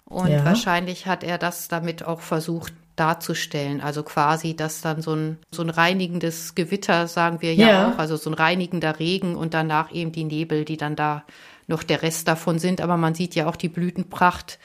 Und 0.06 0.28
ja. 0.28 0.44
wahrscheinlich 0.46 1.06
hat 1.06 1.22
er 1.22 1.36
das 1.36 1.68
damit 1.68 2.04
auch 2.04 2.20
versucht 2.20 2.72
darzustellen. 2.96 3.80
Also 3.80 4.02
quasi, 4.02 4.56
dass 4.56 4.80
dann 4.80 5.02
so 5.02 5.14
ein, 5.14 5.38
so 5.50 5.62
ein 5.62 5.70
reinigendes 5.70 6.54
Gewitter, 6.54 7.06
sagen 7.06 7.40
wir 7.40 7.54
ja, 7.54 7.68
ja, 7.68 7.88
auch, 7.88 7.98
also 7.98 8.16
so 8.16 8.30
ein 8.30 8.34
reinigender 8.34 8.98
Regen 8.98 9.36
und 9.36 9.54
danach 9.54 9.92
eben 9.92 10.12
die 10.12 10.24
Nebel, 10.24 10.64
die 10.64 10.76
dann 10.76 10.96
da 10.96 11.24
noch 11.66 11.82
der 11.82 12.02
Rest 12.02 12.28
davon 12.28 12.58
sind. 12.58 12.80
Aber 12.80 12.96
man 12.96 13.14
sieht 13.14 13.34
ja 13.34 13.46
auch 13.46 13.56
die 13.56 13.68
Blütenpracht. 13.68 14.58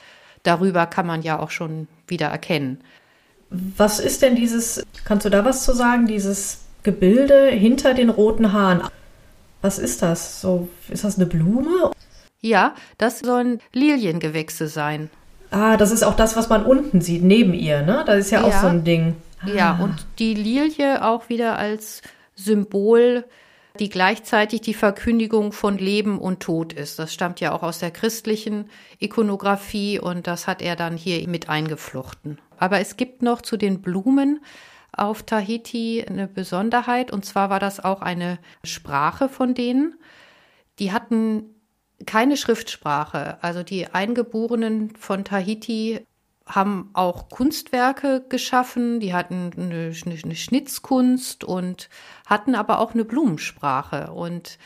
Darüber 0.43 0.85
kann 0.85 1.07
man 1.07 1.21
ja 1.21 1.39
auch 1.39 1.49
schon 1.49 1.87
wieder 2.07 2.27
erkennen. 2.27 2.79
Was 3.77 3.99
ist 3.99 4.21
denn 4.21 4.35
dieses, 4.35 4.83
kannst 5.03 5.25
du 5.25 5.29
da 5.29 5.45
was 5.45 5.63
zu 5.63 5.73
sagen, 5.73 6.07
dieses 6.07 6.59
Gebilde 6.83 7.47
hinter 7.47 7.93
den 7.93 8.09
roten 8.09 8.53
Haaren? 8.53 8.81
Was 9.61 9.79
ist 9.79 10.01
das? 10.01 10.41
So, 10.41 10.69
ist 10.89 11.03
das 11.03 11.17
eine 11.17 11.25
Blume? 11.25 11.91
Ja, 12.41 12.75
das 12.97 13.19
sollen 13.19 13.59
Liliengewächse 13.73 14.67
sein. 14.67 15.09
Ah, 15.49 15.77
das 15.77 15.91
ist 15.91 16.03
auch 16.03 16.15
das, 16.15 16.35
was 16.35 16.49
man 16.49 16.65
unten 16.65 17.01
sieht, 17.01 17.23
neben 17.23 17.53
ihr, 17.53 17.81
ne? 17.81 18.03
Das 18.05 18.19
ist 18.19 18.31
ja, 18.31 18.41
ja. 18.41 18.47
auch 18.47 18.61
so 18.61 18.67
ein 18.67 18.83
Ding. 18.83 19.15
Ah. 19.41 19.49
Ja, 19.49 19.79
und 19.81 20.05
die 20.19 20.33
Lilie 20.33 21.03
auch 21.03 21.29
wieder 21.29 21.57
als 21.57 22.01
Symbol, 22.35 23.25
die 23.79 23.89
gleichzeitig 23.89 24.61
die 24.61 24.73
Verkündigung 24.73 25.51
von 25.51 25.77
Leben 25.77 26.19
und 26.19 26.39
Tod 26.41 26.73
ist. 26.73 26.99
Das 26.99 27.13
stammt 27.13 27.39
ja 27.39 27.51
auch 27.51 27.63
aus 27.63 27.79
der 27.79 27.91
christlichen 27.91 28.69
Ikonografie 28.99 29.99
und 29.99 30.27
das 30.27 30.47
hat 30.47 30.61
er 30.61 30.75
dann 30.75 30.97
hier 30.97 31.27
mit 31.27 31.49
eingeflochten. 31.49 32.37
Aber 32.59 32.79
es 32.79 32.97
gibt 32.97 33.21
noch 33.21 33.41
zu 33.41 33.57
den 33.57 33.81
Blumen 33.81 34.39
auf 34.91 35.23
Tahiti 35.23 36.05
eine 36.07 36.27
Besonderheit 36.27 37.11
und 37.11 37.25
zwar 37.25 37.49
war 37.49 37.59
das 37.59 37.83
auch 37.83 38.01
eine 38.01 38.39
Sprache 38.63 39.29
von 39.29 39.53
denen. 39.53 39.95
Die 40.79 40.91
hatten 40.91 41.55
keine 42.05 42.37
Schriftsprache. 42.37 43.37
Also 43.41 43.63
die 43.63 43.87
Eingeborenen 43.87 44.95
von 44.95 45.23
Tahiti 45.23 46.05
haben 46.45 46.91
auch 46.93 47.29
Kunstwerke 47.29 48.23
geschaffen, 48.29 48.99
die 48.99 49.13
hatten 49.13 49.51
eine, 49.57 49.91
eine, 50.05 50.35
Schnitzkunst 50.35 51.43
und 51.43 51.89
hatten 52.27 52.53
aber 52.53 52.79
auch 52.79 52.93
eine 52.93 53.05
Blumensprache. 53.05 54.11
Und 54.11 54.59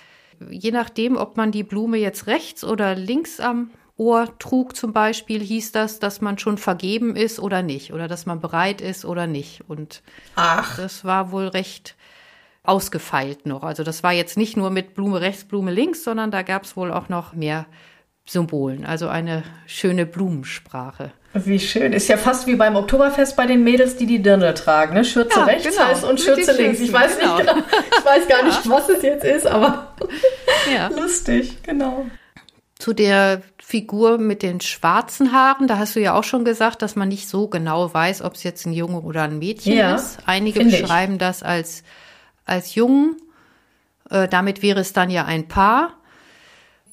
je 0.50 0.72
nachdem, 0.72 1.16
ob 1.16 1.38
man 1.38 1.52
die 1.52 1.64
Blume 1.64 1.98
jetzt 1.98 2.28
rechts 2.28 2.64
oder 2.64 2.96
links 2.96 3.40
am 3.40 3.72
Ohr 4.00 4.28
trug 4.40 4.76
zum 4.76 4.94
Beispiel, 4.94 5.42
hieß 5.42 5.74
das, 5.74 6.00
dass 6.00 6.22
man 6.22 6.38
schon 6.38 6.58
vergeben 6.58 7.16
ist 7.16 7.40
oder 7.40 7.62
nicht, 7.62 7.94
oder 7.94 8.08
dass 8.08 8.26
man 8.26 8.40
bereit 8.40 8.82
ist 8.82 9.04
oder 9.04 9.28
nicht. 9.28 9.62
Und 9.68 10.02
Ach. 10.36 10.78
das 10.78 11.04
war 11.04 11.32
wohl 11.32 11.48
recht 11.48 11.96
ausgefeilt 12.64 13.46
noch. 13.46 13.64
Also 13.64 13.84
das 13.84 14.02
war 14.02 14.14
jetzt 14.14 14.38
nicht 14.38 14.56
nur 14.56 14.70
mit 14.70 14.94
Blume 14.94 15.22
rechts, 15.22 15.44
Blume 15.44 15.72
links, 15.72 16.04
sondern 16.04 16.32
da 16.32 16.44
gab 16.44 16.64
es 16.64 16.78
wohl 16.78 16.92
auch 16.92 17.10
noch 17.10 17.34
mehr 17.34 17.66
Symbolen. 18.26 18.86
Also 18.86 19.08
eine 19.08 19.44
schöne 19.66 20.06
Blumensprache. 20.06 21.12
Wie 21.34 21.60
schön. 21.60 21.94
Ist 21.94 22.08
ja 22.08 22.18
fast 22.18 22.48
wie 22.48 22.56
beim 22.56 22.76
Oktoberfest 22.76 23.36
bei 23.36 23.46
den 23.46 23.64
Mädels, 23.64 23.98
die 23.98 24.06
die 24.06 24.22
Dirndl 24.22 24.54
tragen. 24.54 24.94
Ne? 24.94 25.04
Schürze 25.04 25.40
ja, 25.40 25.46
rechts 25.46 25.76
genau. 25.76 25.88
heißt 25.88 26.04
und 26.04 26.20
Schürze 26.20 26.54
links. 26.54 26.80
Ich 26.80 26.94
weiß, 26.94 27.20
genau. 27.20 27.38
nicht, 27.38 27.48
genau, 27.48 27.64
ich 27.98 28.06
weiß 28.06 28.28
gar 28.28 28.44
nicht, 28.44 28.66
ja. 28.66 28.72
was 28.72 28.90
es 28.90 29.02
jetzt 29.02 29.26
ist, 29.26 29.46
aber 29.46 29.94
ja. 30.74 30.88
lustig, 30.96 31.62
genau. 31.64 32.06
Zu 32.90 32.96
der 32.96 33.44
Figur 33.60 34.18
mit 34.18 34.42
den 34.42 34.62
schwarzen 34.62 35.32
Haaren, 35.32 35.68
da 35.68 35.78
hast 35.78 35.96
du 35.96 36.00
ja 36.00 36.16
auch 36.16 36.24
schon 36.24 36.44
gesagt, 36.44 36.82
dass 36.82 36.96
man 36.96 37.08
nicht 37.08 37.30
so 37.30 37.48
genau 37.48 37.94
weiß, 37.94 38.24
ob 38.24 38.34
es 38.34 38.42
jetzt 38.42 38.66
ein 38.66 38.74
Junge 38.74 39.02
oder 39.02 39.22
ein 39.22 39.38
Mädchen 39.38 39.78
ja, 39.78 39.94
ist. 39.94 40.18
Einige 40.26 40.64
beschreiben 40.64 41.14
ich. 41.14 41.20
das 41.20 41.44
als 41.44 41.84
als 42.46 42.74
Jungen. 42.74 43.18
Äh, 44.10 44.28
damit 44.28 44.64
wäre 44.64 44.80
es 44.80 44.92
dann 44.92 45.12
ja 45.12 45.26
ein 45.26 45.48
Paar. 45.48 45.94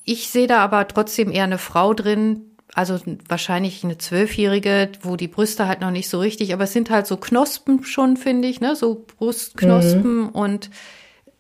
Ich 0.05 0.29
sehe 0.29 0.47
da 0.47 0.59
aber 0.59 0.87
trotzdem 0.87 1.33
eher 1.33 1.45
eine 1.45 1.57
Frau 1.57 1.95
drin, 1.95 2.43
also 2.75 3.01
wahrscheinlich 3.27 3.83
eine 3.83 3.97
Zwölfjährige, 3.97 4.91
wo 5.01 5.17
die 5.17 5.29
Brüste 5.29 5.67
halt 5.67 5.81
noch 5.81 5.91
nicht 5.91 6.11
so 6.11 6.21
richtig, 6.21 6.53
aber 6.53 6.65
es 6.65 6.75
sind 6.75 6.91
halt 6.91 7.07
so 7.07 7.17
Knospen 7.17 7.85
schon, 7.85 8.19
finde 8.19 8.49
ich, 8.49 8.61
ne, 8.61 8.77
so 8.77 9.07
Brustknospen 9.17 10.25
mhm. 10.25 10.29
und 10.29 10.69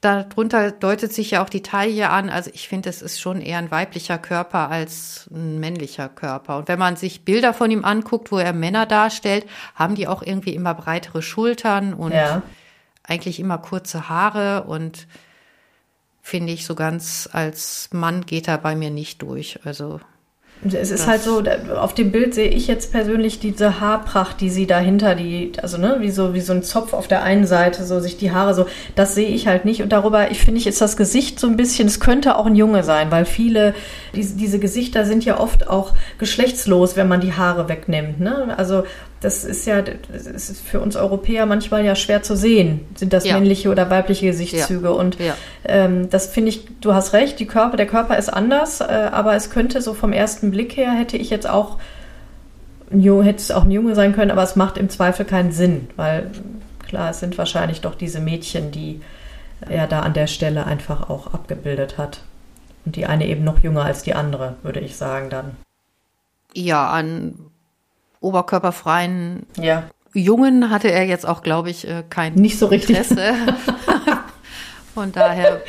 darunter 0.06 0.70
deutet 0.70 1.12
sich 1.12 1.32
ja 1.32 1.44
auch 1.44 1.48
die 1.48 1.62
Taille 1.62 2.10
an. 2.10 2.30
Also 2.30 2.50
ich 2.54 2.68
finde, 2.68 2.88
es 2.88 3.02
ist 3.02 3.20
schon 3.20 3.40
eher 3.40 3.58
ein 3.58 3.70
weiblicher 3.70 4.18
Körper 4.18 4.70
als 4.70 5.28
ein 5.30 5.60
männlicher 5.60 6.08
Körper. 6.08 6.58
Und 6.58 6.68
wenn 6.68 6.78
man 6.78 6.96
sich 6.96 7.24
Bilder 7.24 7.52
von 7.52 7.70
ihm 7.70 7.84
anguckt, 7.84 8.32
wo 8.32 8.38
er 8.38 8.52
Männer 8.52 8.86
darstellt, 8.86 9.46
haben 9.74 9.94
die 9.94 10.08
auch 10.08 10.22
irgendwie 10.22 10.54
immer 10.54 10.74
breitere 10.74 11.22
Schultern 11.22 11.92
und 11.94 12.12
ja 12.12 12.42
eigentlich 13.06 13.40
immer 13.40 13.58
kurze 13.58 14.08
Haare 14.08 14.64
und 14.64 15.06
finde 16.20 16.52
ich 16.52 16.66
so 16.66 16.74
ganz 16.74 17.28
als 17.32 17.88
Mann 17.92 18.26
geht 18.26 18.48
er 18.48 18.58
bei 18.58 18.74
mir 18.74 18.90
nicht 18.90 19.22
durch. 19.22 19.60
Also 19.64 20.00
es 20.64 20.90
ist 20.90 21.06
halt 21.06 21.22
so, 21.22 21.42
auf 21.76 21.94
dem 21.94 22.10
Bild 22.10 22.34
sehe 22.34 22.48
ich 22.48 22.66
jetzt 22.66 22.90
persönlich 22.90 23.38
diese 23.38 23.80
Haarpracht, 23.80 24.40
die 24.40 24.50
sie 24.50 24.66
dahinter, 24.66 25.14
die, 25.14 25.52
also 25.62 25.76
ne, 25.78 25.96
wie 26.00 26.10
so, 26.10 26.34
wie 26.34 26.40
so 26.40 26.52
ein 26.52 26.62
Zopf 26.62 26.92
auf 26.92 27.08
der 27.08 27.22
einen 27.22 27.46
Seite, 27.46 27.84
so 27.84 28.00
sich 28.00 28.16
die 28.16 28.32
Haare 28.32 28.54
so, 28.54 28.66
das 28.94 29.14
sehe 29.14 29.28
ich 29.28 29.46
halt 29.46 29.64
nicht. 29.64 29.82
Und 29.82 29.90
darüber, 29.92 30.30
ich 30.30 30.38
finde, 30.40 30.58
ich 30.60 30.66
ist 30.66 30.80
das 30.80 30.96
Gesicht 30.96 31.38
so 31.38 31.46
ein 31.46 31.56
bisschen, 31.56 31.86
es 31.86 32.00
könnte 32.00 32.36
auch 32.36 32.46
ein 32.46 32.56
Junge 32.56 32.84
sein, 32.84 33.10
weil 33.10 33.26
viele, 33.26 33.74
diese, 34.16 34.36
diese 34.36 34.58
Gesichter 34.58 35.04
sind 35.04 35.24
ja 35.24 35.38
oft 35.38 35.68
auch 35.68 35.92
geschlechtslos, 36.18 36.96
wenn 36.96 37.08
man 37.08 37.20
die 37.20 37.34
Haare 37.34 37.68
wegnimmt. 37.68 38.20
Ne? 38.20 38.54
Also 38.56 38.84
das 39.20 39.44
ist 39.44 39.66
ja, 39.66 39.82
das 39.82 40.26
ist 40.26 40.60
für 40.60 40.80
uns 40.80 40.96
Europäer 40.96 41.46
manchmal 41.46 41.84
ja 41.84 41.94
schwer 41.94 42.22
zu 42.22 42.36
sehen. 42.36 42.80
Sind 42.94 43.12
das 43.12 43.24
ja. 43.24 43.34
männliche 43.34 43.70
oder 43.70 43.90
weibliche 43.90 44.26
Gesichtszüge? 44.26 44.86
Ja. 44.88 44.92
Und 44.92 45.18
ja. 45.18 45.34
Ähm, 45.64 46.10
das 46.10 46.26
finde 46.26 46.50
ich, 46.50 46.66
du 46.80 46.94
hast 46.94 47.12
recht, 47.12 47.38
die 47.38 47.46
Körper, 47.46 47.76
der 47.76 47.86
Körper 47.86 48.18
ist 48.18 48.28
anders, 48.28 48.80
äh, 48.80 48.84
aber 48.84 49.34
es 49.34 49.50
könnte 49.50 49.80
so 49.80 49.94
vom 49.94 50.12
ersten 50.12 50.50
Blick 50.50 50.76
her, 50.76 50.92
hätte 50.92 51.16
ich 51.16 51.30
jetzt 51.30 51.48
auch, 51.48 51.78
hätte 52.90 53.36
es 53.36 53.50
auch 53.50 53.64
ein 53.64 53.70
Junge 53.70 53.94
sein 53.94 54.14
können, 54.14 54.30
aber 54.30 54.42
es 54.42 54.56
macht 54.56 54.78
im 54.78 54.88
Zweifel 54.88 55.24
keinen 55.24 55.52
Sinn, 55.52 55.88
weil 55.96 56.30
klar, 56.86 57.10
es 57.10 57.20
sind 57.20 57.36
wahrscheinlich 57.38 57.80
doch 57.80 57.94
diese 57.94 58.20
Mädchen, 58.20 58.70
die 58.70 59.00
er 59.68 59.86
da 59.86 60.00
an 60.00 60.12
der 60.12 60.26
Stelle 60.26 60.66
einfach 60.66 61.08
auch 61.08 61.32
abgebildet 61.32 61.98
hat. 61.98 62.20
Und 62.86 62.96
die 62.96 63.04
eine 63.04 63.26
eben 63.26 63.44
noch 63.44 63.58
jünger 63.58 63.84
als 63.84 64.04
die 64.04 64.14
andere, 64.14 64.56
würde 64.62 64.80
ich 64.80 64.96
sagen 64.96 65.28
dann. 65.28 65.56
Ja, 66.54 66.88
an 66.88 67.34
oberkörperfreien 68.20 69.44
ja. 69.60 69.90
Jungen 70.14 70.70
hatte 70.70 70.90
er 70.90 71.04
jetzt 71.04 71.26
auch, 71.26 71.42
glaube 71.42 71.68
ich, 71.68 71.86
äh, 71.86 72.04
kein 72.08 72.34
Nicht 72.34 72.58
so 72.58 72.66
richtig. 72.66 72.96
Interesse. 72.96 73.34
Von 74.94 75.12
daher 75.12 75.60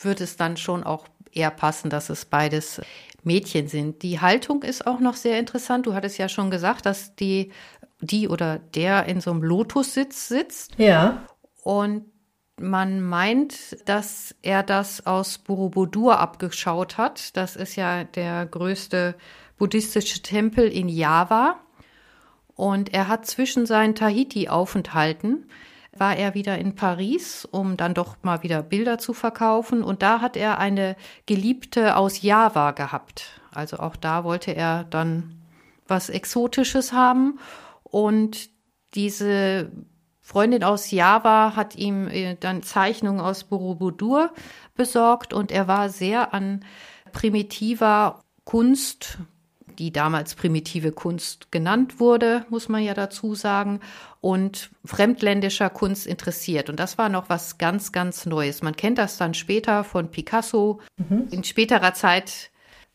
wird 0.00 0.20
es 0.20 0.36
dann 0.36 0.56
schon 0.56 0.84
auch 0.84 1.04
eher 1.32 1.50
passen, 1.50 1.90
dass 1.90 2.08
es 2.08 2.24
beides 2.24 2.80
Mädchen 3.22 3.68
sind. 3.68 4.02
Die 4.02 4.20
Haltung 4.20 4.62
ist 4.62 4.86
auch 4.86 5.00
noch 5.00 5.16
sehr 5.16 5.38
interessant. 5.38 5.86
Du 5.86 5.92
hattest 5.92 6.16
ja 6.18 6.28
schon 6.28 6.50
gesagt, 6.50 6.86
dass 6.86 7.14
die, 7.16 7.52
die 8.00 8.28
oder 8.28 8.58
der 8.58 9.06
in 9.06 9.20
so 9.20 9.30
einem 9.32 9.42
Lotussitz 9.42 10.28
sitzt. 10.28 10.78
Ja. 10.78 11.22
Und 11.62 12.06
man 12.60 13.00
meint, 13.00 13.76
dass 13.88 14.34
er 14.42 14.62
das 14.62 15.06
aus 15.06 15.38
Borobudur 15.38 16.18
abgeschaut 16.18 16.98
hat. 16.98 17.36
Das 17.36 17.56
ist 17.56 17.76
ja 17.76 18.04
der 18.04 18.46
größte 18.46 19.14
buddhistische 19.58 20.22
Tempel 20.22 20.68
in 20.68 20.88
Java. 20.88 21.56
Und 22.54 22.92
er 22.92 23.08
hat 23.08 23.26
zwischen 23.26 23.66
seinen 23.66 23.94
Tahiti-Aufenthalten 23.94 25.46
war 25.96 26.16
er 26.16 26.34
wieder 26.34 26.58
in 26.58 26.74
Paris, 26.74 27.44
um 27.50 27.76
dann 27.76 27.94
doch 27.94 28.16
mal 28.22 28.42
wieder 28.42 28.62
Bilder 28.62 28.98
zu 28.98 29.12
verkaufen. 29.12 29.82
Und 29.82 30.02
da 30.02 30.20
hat 30.20 30.36
er 30.36 30.58
eine 30.58 30.96
Geliebte 31.26 31.96
aus 31.96 32.22
Java 32.22 32.70
gehabt. 32.70 33.40
Also 33.52 33.78
auch 33.78 33.96
da 33.96 34.24
wollte 34.24 34.52
er 34.54 34.84
dann 34.84 35.40
was 35.88 36.08
Exotisches 36.08 36.92
haben. 36.92 37.38
Und 37.82 38.50
diese 38.94 39.70
Freundin 40.30 40.62
aus 40.62 40.92
Java 40.92 41.56
hat 41.56 41.74
ihm 41.74 42.06
äh, 42.06 42.36
dann 42.38 42.62
Zeichnungen 42.62 43.20
aus 43.20 43.42
Borobudur 43.42 44.32
besorgt 44.76 45.32
und 45.32 45.50
er 45.50 45.66
war 45.66 45.88
sehr 45.88 46.32
an 46.32 46.64
primitiver 47.12 48.22
Kunst 48.44 49.18
die 49.80 49.92
damals 49.92 50.34
primitive 50.34 50.92
Kunst 50.92 51.50
genannt 51.50 52.00
wurde, 52.00 52.44
muss 52.50 52.68
man 52.68 52.82
ja 52.82 52.92
dazu 52.92 53.34
sagen, 53.34 53.80
und 54.20 54.70
fremdländischer 54.84 55.70
Kunst 55.70 56.06
interessiert. 56.06 56.68
Und 56.68 56.78
das 56.78 56.98
war 56.98 57.08
noch 57.08 57.30
was 57.30 57.56
ganz, 57.56 57.90
ganz 57.90 58.26
Neues. 58.26 58.62
Man 58.62 58.76
kennt 58.76 58.98
das 58.98 59.16
dann 59.16 59.32
später 59.32 59.82
von 59.82 60.10
Picasso. 60.10 60.80
Mhm. 60.98 61.28
In 61.30 61.44
späterer 61.44 61.94
Zeit 61.94 62.50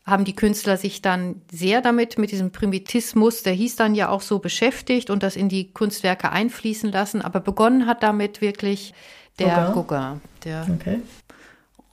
haben 0.06 0.24
die 0.24 0.36
Künstler 0.36 0.76
sich 0.76 1.02
dann 1.02 1.42
sehr 1.50 1.80
damit, 1.80 2.16
mit 2.16 2.30
diesem 2.30 2.52
Primitismus, 2.52 3.42
der 3.42 3.54
hieß 3.54 3.74
dann 3.74 3.96
ja 3.96 4.08
auch 4.08 4.22
so 4.22 4.38
beschäftigt 4.38 5.10
und 5.10 5.24
das 5.24 5.34
in 5.34 5.48
die 5.48 5.72
Kunstwerke 5.72 6.30
einfließen 6.30 6.92
lassen. 6.92 7.22
Aber 7.22 7.40
begonnen 7.40 7.86
hat 7.86 8.04
damit 8.04 8.40
wirklich 8.40 8.94
der 9.40 9.72
Gauguin. 9.74 10.20
Der 10.44 10.66
okay. 10.72 11.00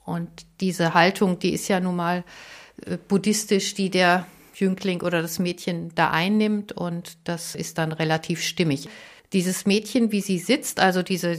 Und 0.04 0.28
diese 0.60 0.94
Haltung, 0.94 1.40
die 1.40 1.52
ist 1.52 1.66
ja 1.66 1.80
nun 1.80 1.96
mal 1.96 2.24
äh, 2.86 2.96
buddhistisch, 2.96 3.74
die 3.74 3.90
der 3.90 4.26
Jüngling 4.54 5.02
oder 5.02 5.20
das 5.20 5.40
Mädchen 5.40 5.90
da 5.96 6.10
einnimmt 6.10 6.70
und 6.70 7.18
das 7.24 7.56
ist 7.56 7.78
dann 7.78 7.90
relativ 7.90 8.40
stimmig. 8.40 8.88
Dieses 9.32 9.66
Mädchen, 9.66 10.12
wie 10.12 10.20
sie 10.20 10.38
sitzt, 10.38 10.78
also 10.78 11.02
diese 11.02 11.38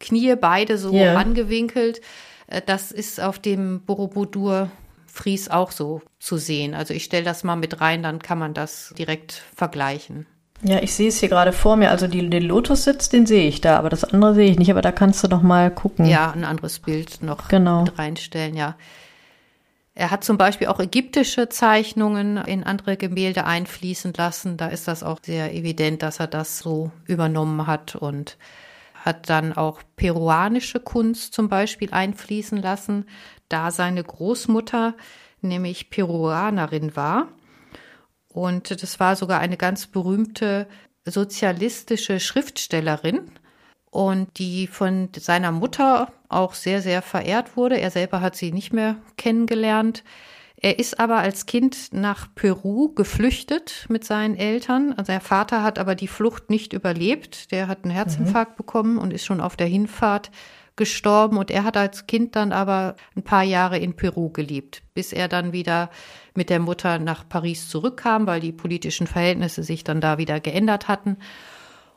Knie 0.00 0.34
beide 0.34 0.78
so 0.78 0.92
yeah. 0.92 1.16
angewinkelt, 1.16 2.00
äh, 2.48 2.60
das 2.64 2.90
ist 2.90 3.20
auf 3.20 3.38
dem 3.38 3.82
Borobudur 3.84 4.72
Fries 5.12 5.50
auch 5.50 5.72
so 5.72 6.00
zu 6.18 6.38
sehen. 6.38 6.74
Also 6.74 6.94
ich 6.94 7.04
stelle 7.04 7.24
das 7.24 7.44
mal 7.44 7.56
mit 7.56 7.82
rein, 7.82 8.02
dann 8.02 8.20
kann 8.20 8.38
man 8.38 8.54
das 8.54 8.94
direkt 8.96 9.42
vergleichen. 9.54 10.26
Ja, 10.62 10.80
ich 10.80 10.94
sehe 10.94 11.08
es 11.08 11.20
hier 11.20 11.28
gerade 11.28 11.52
vor 11.52 11.76
mir. 11.76 11.90
Also 11.90 12.06
die, 12.06 12.30
den 12.30 12.44
Lotus-Sitz, 12.44 13.10
den 13.10 13.26
sehe 13.26 13.46
ich 13.46 13.60
da, 13.60 13.78
aber 13.78 13.90
das 13.90 14.04
andere 14.04 14.34
sehe 14.34 14.50
ich 14.50 14.58
nicht. 14.58 14.70
Aber 14.70 14.80
da 14.80 14.90
kannst 14.90 15.22
du 15.22 15.28
noch 15.28 15.42
mal 15.42 15.70
gucken. 15.70 16.06
Ja, 16.06 16.30
ein 16.30 16.44
anderes 16.44 16.78
Bild 16.78 17.22
noch 17.22 17.48
genau. 17.48 17.82
mit 17.82 17.98
reinstellen, 17.98 18.56
ja. 18.56 18.74
Er 19.94 20.10
hat 20.10 20.24
zum 20.24 20.38
Beispiel 20.38 20.68
auch 20.68 20.80
ägyptische 20.80 21.50
Zeichnungen 21.50 22.38
in 22.38 22.64
andere 22.64 22.96
Gemälde 22.96 23.44
einfließen 23.44 24.14
lassen. 24.16 24.56
Da 24.56 24.68
ist 24.68 24.88
das 24.88 25.02
auch 25.02 25.18
sehr 25.22 25.54
evident, 25.54 26.02
dass 26.02 26.20
er 26.20 26.26
das 26.26 26.58
so 26.58 26.90
übernommen 27.06 27.66
hat 27.66 27.96
und 27.96 28.38
hat 29.04 29.28
dann 29.28 29.52
auch 29.52 29.82
peruanische 29.96 30.80
Kunst 30.80 31.34
zum 31.34 31.48
Beispiel 31.48 31.92
einfließen 31.92 32.60
lassen, 32.62 33.06
da 33.48 33.70
seine 33.70 34.02
Großmutter 34.02 34.94
nämlich 35.40 35.90
Peruanerin 35.90 36.94
war. 36.94 37.28
Und 38.28 38.82
das 38.82 39.00
war 39.00 39.16
sogar 39.16 39.40
eine 39.40 39.56
ganz 39.56 39.86
berühmte 39.88 40.68
sozialistische 41.04 42.20
Schriftstellerin 42.20 43.30
und 43.90 44.38
die 44.38 44.68
von 44.68 45.10
seiner 45.16 45.50
Mutter 45.50 46.12
auch 46.28 46.54
sehr, 46.54 46.80
sehr 46.80 47.02
verehrt 47.02 47.56
wurde. 47.56 47.78
Er 47.78 47.90
selber 47.90 48.20
hat 48.20 48.36
sie 48.36 48.52
nicht 48.52 48.72
mehr 48.72 48.96
kennengelernt. 49.16 50.04
Er 50.64 50.78
ist 50.78 51.00
aber 51.00 51.18
als 51.18 51.46
Kind 51.46 51.92
nach 51.92 52.28
Peru 52.36 52.94
geflüchtet 52.94 53.84
mit 53.88 54.04
seinen 54.04 54.36
Eltern. 54.36 54.94
Also 54.96 55.10
der 55.10 55.20
Vater 55.20 55.64
hat 55.64 55.80
aber 55.80 55.96
die 55.96 56.06
Flucht 56.06 56.50
nicht 56.50 56.72
überlebt. 56.72 57.50
Der 57.50 57.66
hat 57.66 57.82
einen 57.82 57.92
Herzinfarkt 57.92 58.52
mhm. 58.52 58.56
bekommen 58.56 58.98
und 58.98 59.12
ist 59.12 59.24
schon 59.24 59.40
auf 59.40 59.56
der 59.56 59.66
Hinfahrt 59.66 60.30
gestorben. 60.76 61.36
Und 61.36 61.50
er 61.50 61.64
hat 61.64 61.76
als 61.76 62.06
Kind 62.06 62.36
dann 62.36 62.52
aber 62.52 62.94
ein 63.16 63.24
paar 63.24 63.42
Jahre 63.42 63.76
in 63.78 63.96
Peru 63.96 64.30
gelebt, 64.30 64.84
bis 64.94 65.12
er 65.12 65.26
dann 65.26 65.52
wieder 65.52 65.90
mit 66.36 66.48
der 66.48 66.60
Mutter 66.60 67.00
nach 67.00 67.28
Paris 67.28 67.68
zurückkam, 67.68 68.28
weil 68.28 68.40
die 68.40 68.52
politischen 68.52 69.08
Verhältnisse 69.08 69.64
sich 69.64 69.82
dann 69.82 70.00
da 70.00 70.16
wieder 70.16 70.38
geändert 70.38 70.86
hatten. 70.86 71.16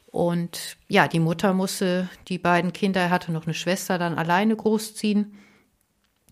Und 0.07 0.77
ja, 0.87 1.07
die 1.07 1.19
Mutter 1.19 1.53
musste 1.53 2.09
die 2.29 2.39
beiden 2.39 2.73
Kinder, 2.73 3.01
er 3.01 3.09
hatte 3.11 3.31
noch 3.31 3.45
eine 3.45 3.53
Schwester, 3.53 3.99
dann 3.99 4.17
alleine 4.17 4.55
großziehen. 4.55 5.37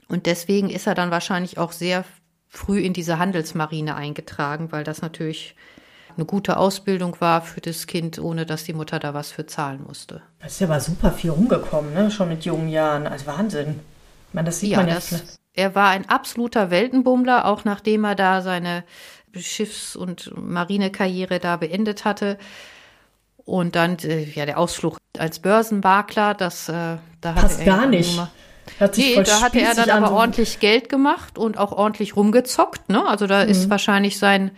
Und 0.07 0.25
deswegen 0.25 0.71
ist 0.71 0.87
er 0.87 0.95
dann 0.95 1.11
wahrscheinlich 1.11 1.59
auch 1.59 1.71
sehr 1.71 2.05
früh 2.53 2.79
in 2.79 2.93
diese 2.93 3.17
Handelsmarine 3.17 3.95
eingetragen, 3.95 4.71
weil 4.71 4.83
das 4.83 5.01
natürlich 5.01 5.55
eine 6.15 6.25
gute 6.25 6.57
Ausbildung 6.57 7.19
war 7.19 7.41
für 7.41 7.59
das 7.59 7.87
Kind, 7.87 8.19
ohne 8.19 8.45
dass 8.45 8.63
die 8.63 8.73
Mutter 8.73 8.99
da 8.99 9.15
was 9.15 9.31
für 9.31 9.47
zahlen 9.47 9.83
musste. 9.85 10.21
Das 10.39 10.53
ist 10.53 10.59
ja 10.59 10.67
aber 10.67 10.79
super 10.79 11.11
viel 11.11 11.31
rumgekommen, 11.31 11.93
ne? 11.93 12.11
schon 12.11 12.29
mit 12.29 12.45
jungen 12.45 12.69
Jahren. 12.69 13.07
Also 13.07 13.25
Wahnsinn. 13.25 13.79
Ich 14.27 14.33
meine, 14.33 14.45
das 14.45 14.59
sieht 14.59 14.71
ja, 14.71 14.77
man. 14.77 14.89
Das, 14.89 15.39
er 15.53 15.73
war 15.73 15.89
ein 15.89 16.07
absoluter 16.07 16.69
Weltenbummler, 16.69 17.45
auch 17.45 17.65
nachdem 17.65 18.03
er 18.03 18.13
da 18.13 18.41
seine 18.41 18.83
Schiffs- 19.35 19.95
und 19.95 20.31
Marinekarriere 20.37 21.39
da 21.39 21.57
beendet 21.57 22.05
hatte. 22.05 22.37
Und 23.45 23.75
dann 23.75 23.97
äh, 23.99 24.23
ja 24.23 24.45
der 24.45 24.59
Ausflug 24.59 24.97
als 25.17 25.39
Börsenmakler, 25.39 26.35
das 26.35 26.69
äh, 26.69 26.97
da 27.19 27.31
Passt 27.33 27.59
hatte 27.59 27.61
er 27.61 27.65
gar 27.65 27.87
nicht. 27.87 28.21
Hat 28.79 28.97
nee, 28.97 29.21
da 29.21 29.41
hatte 29.41 29.61
er 29.61 29.75
dann 29.75 29.89
aber 29.89 30.11
ordentlich 30.11 30.59
Geld 30.59 30.89
gemacht 30.89 31.37
und 31.37 31.57
auch 31.57 31.71
ordentlich 31.71 32.15
rumgezockt. 32.15 32.89
Ne? 32.89 33.05
Also 33.05 33.27
da 33.27 33.43
mhm. 33.43 33.49
ist 33.49 33.69
wahrscheinlich 33.69 34.19
sein 34.19 34.51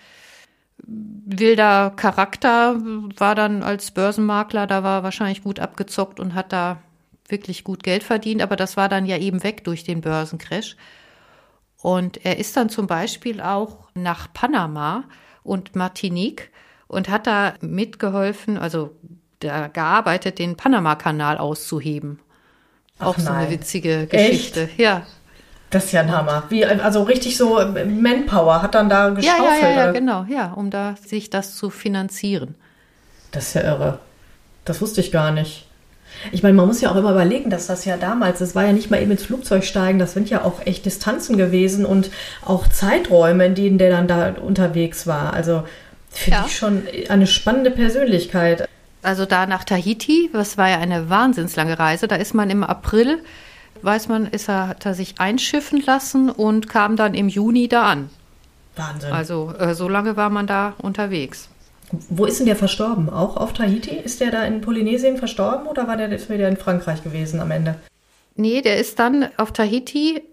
wilder 0.88 1.92
Charakter 1.96 2.76
war 3.18 3.36
dann 3.36 3.64
als 3.64 3.92
Börsenmakler, 3.92 4.68
da 4.68 4.84
war 4.84 5.04
wahrscheinlich 5.04 5.44
gut 5.44 5.60
abgezockt 5.60 6.20
und 6.20 6.36
hat 6.36 6.54
da 6.54 6.78
wirklich 7.28 7.64
gut 7.64 7.84
Geld 7.84 8.04
verdient, 8.04 8.42
aber 8.42 8.56
das 8.56 8.78
war 8.78 8.90
dann 8.90 9.06
ja 9.06 9.18
eben 9.18 9.44
weg 9.44 9.64
durch 9.64 9.84
den 9.84 10.02
Börsencrash. 10.02 10.76
Und 11.82 12.24
er 12.26 12.38
ist 12.38 12.56
dann 12.56 12.70
zum 12.70 12.88
Beispiel 12.88 13.42
auch 13.42 13.90
nach 13.96 14.32
Panama 14.34 15.04
und 15.44 15.76
Martinique 15.76 16.52
und 16.88 17.10
hat 17.10 17.28
da 17.28 17.54
mitgeholfen, 17.62 18.58
also 18.58 18.96
da 19.40 19.68
gearbeitet, 19.68 20.40
den 20.40 20.56
Panama-Kanal 20.56 21.38
auszuheben. 21.38 22.20
Ach 23.00 23.08
auch 23.08 23.18
nein. 23.18 23.26
so 23.26 23.32
eine 23.32 23.50
witzige 23.52 24.08
Geschichte. 24.08 24.64
Echt? 24.64 24.80
Ja. 24.80 25.06
Das 25.70 25.86
ist 25.86 25.92
ja 25.92 26.02
ein 26.02 26.12
Hammer. 26.12 26.44
Wie, 26.50 26.64
also 26.66 27.04
richtig 27.04 27.38
so 27.38 27.60
Manpower 27.86 28.62
hat 28.62 28.76
dann 28.76 28.88
da 28.88 29.10
geschaufelt. 29.10 29.62
Ja, 29.62 29.68
ja, 29.68 29.76
ja, 29.76 29.86
ja 29.86 29.92
genau, 29.92 30.26
ja, 30.30 30.54
um 30.54 30.70
da 30.70 30.96
sich 31.06 31.30
das 31.30 31.56
zu 31.56 31.70
finanzieren. 31.70 32.56
Das 33.32 33.48
ist 33.48 33.56
ja 33.56 33.64
irre. 33.64 34.00
Das 34.64 34.82
wusste 34.82 35.02
ich 35.02 35.12
gar 35.12 35.32
nicht. 35.32 35.68
Ich 36.32 36.44
meine, 36.44 36.56
man 36.56 36.68
muss 36.68 36.80
ja 36.80 36.92
auch 36.92 36.96
immer 36.96 37.12
überlegen, 37.12 37.50
dass 37.50 37.68
das 37.68 37.84
ja 37.84 37.98
damals, 37.98 38.40
das 38.40 38.56
war 38.56 38.66
ja 38.66 38.72
nicht 38.72 38.90
mal 38.90 39.02
eben 39.02 39.12
ins 39.12 39.24
Flugzeug 39.24 39.66
steigen, 39.66 40.00
das 40.00 40.14
sind 40.14 40.30
ja 40.30 40.46
auch 40.46 40.66
echt 40.66 40.86
Distanzen 40.86 41.38
gewesen 41.38 41.86
und 41.86 42.10
auch 42.46 42.68
Zeiträume, 42.68 43.46
in 43.48 43.56
denen 43.56 43.78
der 43.78 43.90
dann 43.90 44.08
da 44.08 44.36
unterwegs 44.42 45.08
war. 45.08 45.34
Also 45.34 45.64
Finde 46.10 46.38
ja. 46.38 46.46
ich 46.48 46.56
schon 46.56 46.84
eine 47.10 47.28
spannende 47.28 47.72
Persönlichkeit. 47.72 48.70
Also 49.06 49.26
da 49.26 49.46
nach 49.46 49.64
Tahiti, 49.64 50.30
das 50.34 50.58
war 50.58 50.70
ja 50.70 50.80
eine 50.80 51.10
wahnsinnslange 51.10 51.78
Reise, 51.78 52.08
da 52.08 52.16
ist 52.16 52.34
man 52.34 52.50
im 52.50 52.64
April, 52.64 53.20
weiß 53.84 54.08
man, 54.08 54.26
ist 54.26 54.50
er, 54.50 54.70
hat 54.70 54.86
er 54.86 54.96
sich 54.96 55.20
einschiffen 55.20 55.82
lassen 55.86 56.30
und 56.32 56.68
kam 56.68 56.96
dann 56.96 57.14
im 57.14 57.30
Juni 57.30 57.68
da 57.68 57.84
an. 57.84 58.10
Wahnsinn. 58.76 59.12
Also 59.12 59.54
äh, 59.60 59.76
so 59.76 59.88
lange 59.88 60.18
war 60.18 60.30
man 60.30 60.48
da 60.48 60.74
unterwegs. 60.80 61.50
Wo 62.10 62.26
ist 62.26 62.40
denn 62.40 62.48
der 62.48 62.56
verstorben? 62.56 63.10
Auch 63.10 63.38
auf 63.38 63.54
Tahiti? 63.54 63.96
Ist 63.96 64.22
der 64.22 64.32
da 64.32 64.44
in 64.44 64.62
Polynesien 64.62 65.18
verstorben 65.18 65.68
oder 65.68 65.88
war 65.88 65.98
der 65.98 66.12
ist 66.12 66.30
wieder 66.30 66.50
in 66.50 66.58
Frankreich 66.58 67.04
gewesen 67.04 67.40
am 67.40 67.52
Ende? 67.52 67.76
Nee, 68.36 68.62
der 68.62 68.78
ist 68.78 68.98
dann 68.98 69.30
auf 69.38 69.54
Tahiti, 69.54 70.24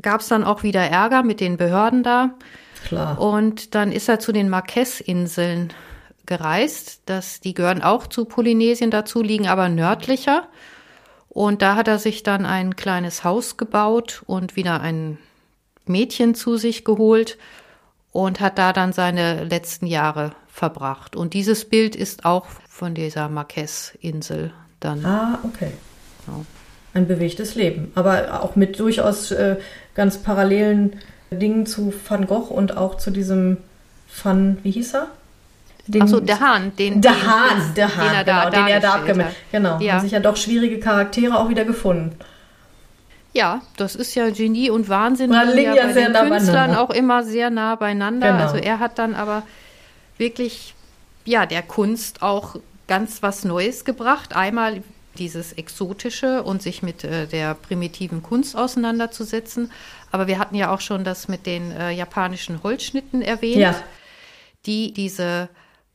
gab 0.00 0.22
es 0.22 0.28
dann 0.28 0.42
auch 0.42 0.62
wieder 0.62 0.80
Ärger 0.80 1.22
mit 1.22 1.40
den 1.40 1.58
Behörden 1.58 2.02
da. 2.02 2.30
Klar. 2.86 3.20
Und 3.20 3.74
dann 3.74 3.92
ist 3.92 4.08
er 4.08 4.18
zu 4.18 4.32
den 4.32 4.48
Marquess-Inseln 4.48 5.72
gereist. 6.26 7.02
Das, 7.06 7.40
die 7.40 7.54
gehören 7.54 7.82
auch 7.82 8.06
zu 8.06 8.24
Polynesien 8.24 8.90
dazu, 8.90 9.22
liegen 9.22 9.48
aber 9.48 9.68
nördlicher. 9.68 10.48
Und 11.28 11.62
da 11.62 11.76
hat 11.76 11.88
er 11.88 11.98
sich 11.98 12.22
dann 12.22 12.44
ein 12.44 12.76
kleines 12.76 13.24
Haus 13.24 13.56
gebaut 13.56 14.22
und 14.26 14.54
wieder 14.56 14.80
ein 14.80 15.18
Mädchen 15.86 16.34
zu 16.34 16.56
sich 16.56 16.84
geholt 16.84 17.38
und 18.12 18.40
hat 18.40 18.58
da 18.58 18.72
dann 18.72 18.92
seine 18.92 19.44
letzten 19.44 19.86
Jahre 19.86 20.32
verbracht. 20.48 21.16
Und 21.16 21.32
dieses 21.32 21.64
Bild 21.64 21.96
ist 21.96 22.24
auch 22.26 22.46
von 22.68 22.94
dieser 22.94 23.28
Marquess-Insel 23.28 24.52
dann. 24.80 25.04
Ah, 25.06 25.38
okay. 25.44 25.72
Genau. 26.26 26.44
Ein 26.94 27.08
bewegtes 27.08 27.54
Leben, 27.54 27.90
aber 27.94 28.42
auch 28.42 28.54
mit 28.54 28.78
durchaus 28.78 29.30
äh, 29.30 29.56
ganz 29.94 30.18
parallelen 30.18 31.00
Dingen 31.30 31.64
zu 31.64 31.94
Van 32.06 32.26
Gogh 32.26 32.52
und 32.52 32.76
auch 32.76 32.98
zu 32.98 33.10
diesem 33.10 33.56
Van, 34.22 34.58
wie 34.62 34.72
hieß 34.72 34.94
er? 34.94 35.10
Den, 35.86 36.02
Ach 36.02 36.20
der 36.20 36.40
Hahn, 36.40 36.76
den, 36.76 37.00
der 37.00 37.12
den, 37.12 37.26
Hahn, 37.26 37.74
der 37.74 37.96
Hahn, 37.96 38.06
den 38.06 38.14
er 38.14 38.24
da, 38.24 38.44
genau, 38.44 38.50
den 38.50 38.66
er 38.72 38.80
da 38.80 38.94
abgemeldet. 38.94 39.36
Genau, 39.50 39.78
ja. 39.80 39.94
haben 39.94 40.00
sich 40.02 40.12
ja 40.12 40.20
doch 40.20 40.36
schwierige 40.36 40.78
Charaktere 40.78 41.36
auch 41.36 41.48
wieder 41.48 41.64
gefunden. 41.64 42.16
Ja, 43.34 43.62
das 43.76 43.96
ist 43.96 44.14
ja 44.14 44.30
Genie 44.30 44.70
und 44.70 44.88
Wahnsinn. 44.88 45.30
Man 45.30 45.48
liegt 45.48 45.74
ja, 45.74 45.86
bei 45.86 45.92
sehr 45.92 46.08
den 46.08 46.12
nah 46.12 46.24
Künstlern 46.26 46.76
auch 46.76 46.90
immer 46.90 47.24
sehr 47.24 47.50
nah 47.50 47.74
beieinander. 47.76 48.32
Genau. 48.32 48.42
Also 48.44 48.56
er 48.56 48.78
hat 48.78 48.98
dann 48.98 49.14
aber 49.14 49.42
wirklich, 50.18 50.74
ja, 51.24 51.46
der 51.46 51.62
Kunst 51.62 52.22
auch 52.22 52.56
ganz 52.86 53.22
was 53.22 53.44
Neues 53.44 53.84
gebracht. 53.84 54.36
Einmal 54.36 54.82
dieses 55.18 55.52
Exotische 55.54 56.42
und 56.42 56.62
sich 56.62 56.82
mit 56.82 57.04
äh, 57.04 57.26
der 57.26 57.54
primitiven 57.54 58.22
Kunst 58.22 58.56
auseinanderzusetzen. 58.56 59.70
Aber 60.10 60.26
wir 60.26 60.38
hatten 60.38 60.54
ja 60.54 60.72
auch 60.72 60.80
schon 60.80 61.04
das 61.04 61.28
mit 61.28 61.46
den 61.46 61.70
äh, 61.72 61.90
japanischen 61.90 62.62
Holzschnitten 62.62 63.22
erwähnt, 63.22 63.56
ja. 63.56 63.74
die 64.66 64.92
diese 64.92 65.48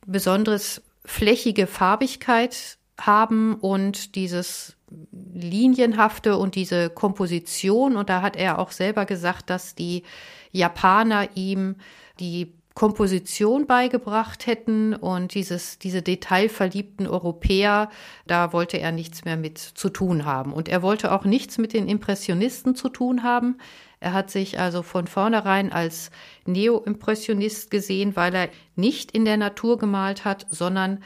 besonders 0.08 0.82
flächige 1.04 1.66
Farbigkeit 1.66 2.78
haben 3.00 3.54
und 3.54 4.16
dieses 4.16 4.76
linienhafte 5.12 6.36
und 6.36 6.54
diese 6.54 6.90
Komposition. 6.90 7.96
Und 7.96 8.08
da 8.08 8.22
hat 8.22 8.36
er 8.36 8.58
auch 8.58 8.72
selber 8.72 9.06
gesagt, 9.06 9.50
dass 9.50 9.74
die 9.74 10.02
Japaner 10.50 11.28
ihm 11.34 11.76
die 12.18 12.52
Komposition 12.74 13.66
beigebracht 13.66 14.46
hätten 14.46 14.94
und 14.94 15.34
dieses, 15.34 15.80
diese 15.80 16.00
detailverliebten 16.00 17.08
Europäer, 17.08 17.90
da 18.28 18.52
wollte 18.52 18.78
er 18.78 18.92
nichts 18.92 19.24
mehr 19.24 19.36
mit 19.36 19.58
zu 19.58 19.88
tun 19.88 20.24
haben. 20.24 20.52
Und 20.52 20.68
er 20.68 20.80
wollte 20.80 21.10
auch 21.12 21.24
nichts 21.24 21.58
mit 21.58 21.72
den 21.72 21.88
Impressionisten 21.88 22.76
zu 22.76 22.88
tun 22.88 23.24
haben. 23.24 23.58
Er 24.00 24.12
hat 24.12 24.30
sich 24.30 24.58
also 24.58 24.82
von 24.82 25.06
vornherein 25.06 25.72
als 25.72 26.10
Neo-Impressionist 26.46 27.70
gesehen, 27.70 28.16
weil 28.16 28.34
er 28.34 28.48
nicht 28.76 29.10
in 29.10 29.24
der 29.24 29.36
Natur 29.36 29.78
gemalt 29.78 30.24
hat, 30.24 30.46
sondern 30.50 31.02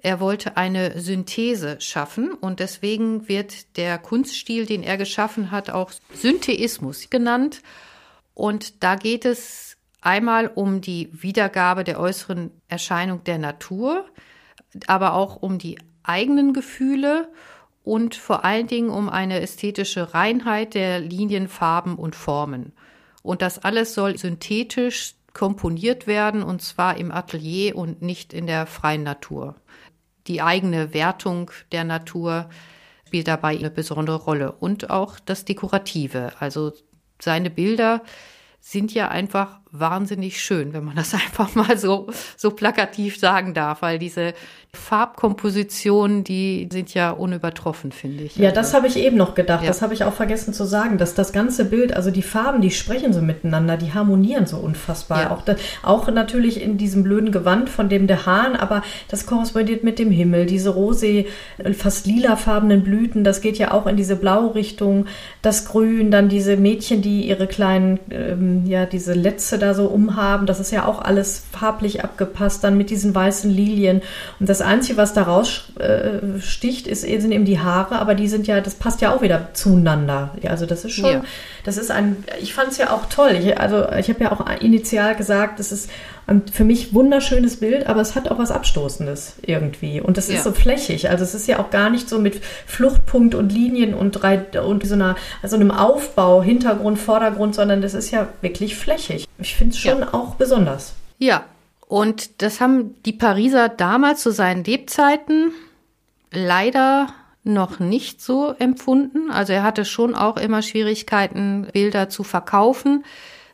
er 0.00 0.20
wollte 0.20 0.56
eine 0.56 1.00
Synthese 1.00 1.80
schaffen 1.80 2.32
und 2.32 2.60
deswegen 2.60 3.28
wird 3.28 3.76
der 3.76 3.98
Kunststil, 3.98 4.66
den 4.66 4.84
er 4.84 4.96
geschaffen 4.96 5.50
hat, 5.50 5.70
auch 5.70 5.90
Syntheismus 6.14 7.10
genannt. 7.10 7.62
Und 8.34 8.84
da 8.84 8.94
geht 8.94 9.24
es 9.24 9.68
Einmal 10.00 10.46
um 10.54 10.80
die 10.80 11.10
Wiedergabe 11.12 11.82
der 11.82 11.98
äußeren 11.98 12.50
Erscheinung 12.68 13.24
der 13.24 13.38
Natur, 13.38 14.04
aber 14.86 15.14
auch 15.14 15.36
um 15.36 15.58
die 15.58 15.78
eigenen 16.04 16.52
Gefühle 16.52 17.28
und 17.88 18.14
vor 18.14 18.44
allen 18.44 18.66
Dingen 18.66 18.90
um 18.90 19.08
eine 19.08 19.40
ästhetische 19.40 20.12
Reinheit 20.12 20.74
der 20.74 21.00
Linien, 21.00 21.48
Farben 21.48 21.94
und 21.94 22.14
Formen. 22.14 22.74
Und 23.22 23.40
das 23.40 23.60
alles 23.64 23.94
soll 23.94 24.18
synthetisch 24.18 25.14
komponiert 25.32 26.06
werden 26.06 26.42
und 26.42 26.60
zwar 26.60 26.98
im 26.98 27.10
Atelier 27.10 27.76
und 27.76 28.02
nicht 28.02 28.34
in 28.34 28.46
der 28.46 28.66
freien 28.66 29.04
Natur. 29.04 29.54
Die 30.26 30.42
eigene 30.42 30.92
Wertung 30.92 31.50
der 31.72 31.84
Natur 31.84 32.50
spielt 33.06 33.26
dabei 33.26 33.56
eine 33.56 33.70
besondere 33.70 34.16
Rolle 34.16 34.52
und 34.52 34.90
auch 34.90 35.18
das 35.18 35.46
Dekorative. 35.46 36.32
Also 36.40 36.74
seine 37.18 37.48
Bilder 37.48 38.02
sind 38.60 38.92
ja 38.92 39.08
einfach 39.08 39.60
wahnsinnig 39.70 40.42
schön, 40.42 40.74
wenn 40.74 40.84
man 40.84 40.96
das 40.96 41.14
einfach 41.14 41.54
mal 41.54 41.78
so, 41.78 42.10
so 42.36 42.50
plakativ 42.50 43.18
sagen 43.18 43.54
darf, 43.54 43.80
weil 43.80 43.98
diese 43.98 44.34
Farbkompositionen, 44.74 46.24
die 46.24 46.68
sind 46.70 46.92
ja 46.92 47.10
unübertroffen, 47.10 47.90
finde 47.90 48.24
ich. 48.24 48.36
Ja, 48.36 48.52
das 48.52 48.74
habe 48.74 48.86
ich 48.86 48.98
eben 48.98 49.16
noch 49.16 49.34
gedacht. 49.34 49.62
Ja. 49.62 49.68
Das 49.68 49.80
habe 49.80 49.94
ich 49.94 50.04
auch 50.04 50.12
vergessen 50.12 50.52
zu 50.52 50.64
sagen, 50.64 50.98
dass 50.98 51.14
das 51.14 51.32
ganze 51.32 51.64
Bild, 51.64 51.94
also 51.94 52.10
die 52.10 52.22
Farben, 52.22 52.60
die 52.60 52.70
sprechen 52.70 53.14
so 53.14 53.22
miteinander, 53.22 53.78
die 53.78 53.94
harmonieren 53.94 54.46
so 54.46 54.58
unfassbar. 54.58 55.22
Ja. 55.22 55.30
Auch, 55.30 55.42
das, 55.42 55.58
auch 55.82 56.10
natürlich 56.10 56.62
in 56.62 56.76
diesem 56.76 57.02
blöden 57.02 57.32
Gewand 57.32 57.70
von 57.70 57.88
dem 57.88 58.06
der 58.06 58.26
Hahn, 58.26 58.56
aber 58.56 58.82
das 59.08 59.24
korrespondiert 59.24 59.84
mit 59.84 59.98
dem 59.98 60.10
Himmel. 60.10 60.44
Diese 60.44 60.70
rosé, 60.70 61.26
fast 61.72 62.06
lilafarbenen 62.06 62.82
Blüten, 62.82 63.24
das 63.24 63.40
geht 63.40 63.56
ja 63.56 63.72
auch 63.72 63.86
in 63.86 63.96
diese 63.96 64.16
blaue 64.16 64.54
Richtung. 64.54 65.06
Das 65.40 65.64
Grün, 65.64 66.10
dann 66.10 66.28
diese 66.28 66.58
Mädchen, 66.58 67.00
die 67.00 67.26
ihre 67.26 67.46
kleinen, 67.46 68.00
ähm, 68.10 68.66
ja, 68.66 68.84
diese 68.84 69.14
Letze 69.14 69.58
da 69.58 69.72
so 69.72 69.86
umhaben. 69.86 70.46
Das 70.46 70.60
ist 70.60 70.72
ja 70.72 70.84
auch 70.84 71.00
alles 71.00 71.42
farblich 71.52 72.04
abgepasst, 72.04 72.64
dann 72.64 72.76
mit 72.76 72.90
diesen 72.90 73.14
weißen 73.14 73.50
Lilien. 73.50 74.02
Und 74.38 74.48
das 74.48 74.58
Einzige, 74.68 74.96
was 74.96 75.12
da 75.12 75.22
raussticht, 75.22 76.86
äh, 76.86 76.90
ist, 76.90 77.00
sind 77.02 77.32
eben 77.32 77.44
die 77.44 77.58
Haare, 77.58 77.98
aber 77.98 78.14
die 78.14 78.28
sind 78.28 78.46
ja, 78.46 78.60
das 78.60 78.74
passt 78.74 79.00
ja 79.00 79.14
auch 79.14 79.22
wieder 79.22 79.48
zueinander. 79.54 80.30
Also 80.46 80.66
das 80.66 80.84
ist 80.84 80.92
schon, 80.92 81.10
ja. 81.10 81.24
das 81.64 81.76
ist 81.76 81.90
ein, 81.90 82.24
ich 82.40 82.54
fand 82.54 82.72
es 82.72 82.78
ja 82.78 82.92
auch 82.92 83.06
toll. 83.06 83.32
Ich, 83.32 83.58
also 83.58 83.90
ich 83.92 84.08
habe 84.08 84.24
ja 84.24 84.32
auch 84.32 84.44
initial 84.60 85.16
gesagt, 85.16 85.58
das 85.58 85.72
ist 85.72 85.90
ein 86.26 86.42
für 86.46 86.64
mich 86.64 86.94
wunderschönes 86.94 87.58
Bild, 87.58 87.86
aber 87.86 88.00
es 88.00 88.14
hat 88.14 88.30
auch 88.30 88.38
was 88.38 88.50
Abstoßendes 88.50 89.36
irgendwie. 89.42 90.00
Und 90.00 90.16
das 90.16 90.28
ist 90.28 90.36
ja. 90.36 90.42
so 90.42 90.52
flächig. 90.52 91.08
Also 91.10 91.24
es 91.24 91.34
ist 91.34 91.48
ja 91.48 91.58
auch 91.58 91.70
gar 91.70 91.90
nicht 91.90 92.08
so 92.08 92.18
mit 92.18 92.40
Fluchtpunkt 92.66 93.34
und 93.34 93.50
Linien 93.50 93.94
und, 93.94 94.12
drei, 94.12 94.38
und 94.60 94.86
so 94.86 94.94
einer, 94.94 95.16
also 95.42 95.56
einem 95.56 95.70
Aufbau, 95.70 96.42
Hintergrund, 96.42 96.98
Vordergrund, 96.98 97.54
sondern 97.54 97.80
das 97.80 97.94
ist 97.94 98.10
ja 98.10 98.28
wirklich 98.42 98.76
flächig. 98.76 99.26
Ich 99.38 99.56
finde 99.56 99.74
es 99.74 99.78
schon 99.78 100.00
ja. 100.00 100.12
auch 100.12 100.34
besonders. 100.34 100.92
Ja, 101.18 101.44
und 101.88 102.42
das 102.42 102.60
haben 102.60 103.02
die 103.04 103.14
Pariser 103.14 103.70
damals 103.70 104.22
zu 104.22 104.30
seinen 104.30 104.62
Lebzeiten 104.62 105.52
leider 106.30 107.08
noch 107.44 107.78
nicht 107.78 108.20
so 108.20 108.52
empfunden. 108.58 109.30
Also 109.30 109.54
er 109.54 109.62
hatte 109.62 109.86
schon 109.86 110.14
auch 110.14 110.36
immer 110.36 110.60
Schwierigkeiten, 110.60 111.66
Bilder 111.72 112.10
zu 112.10 112.24
verkaufen. 112.24 113.06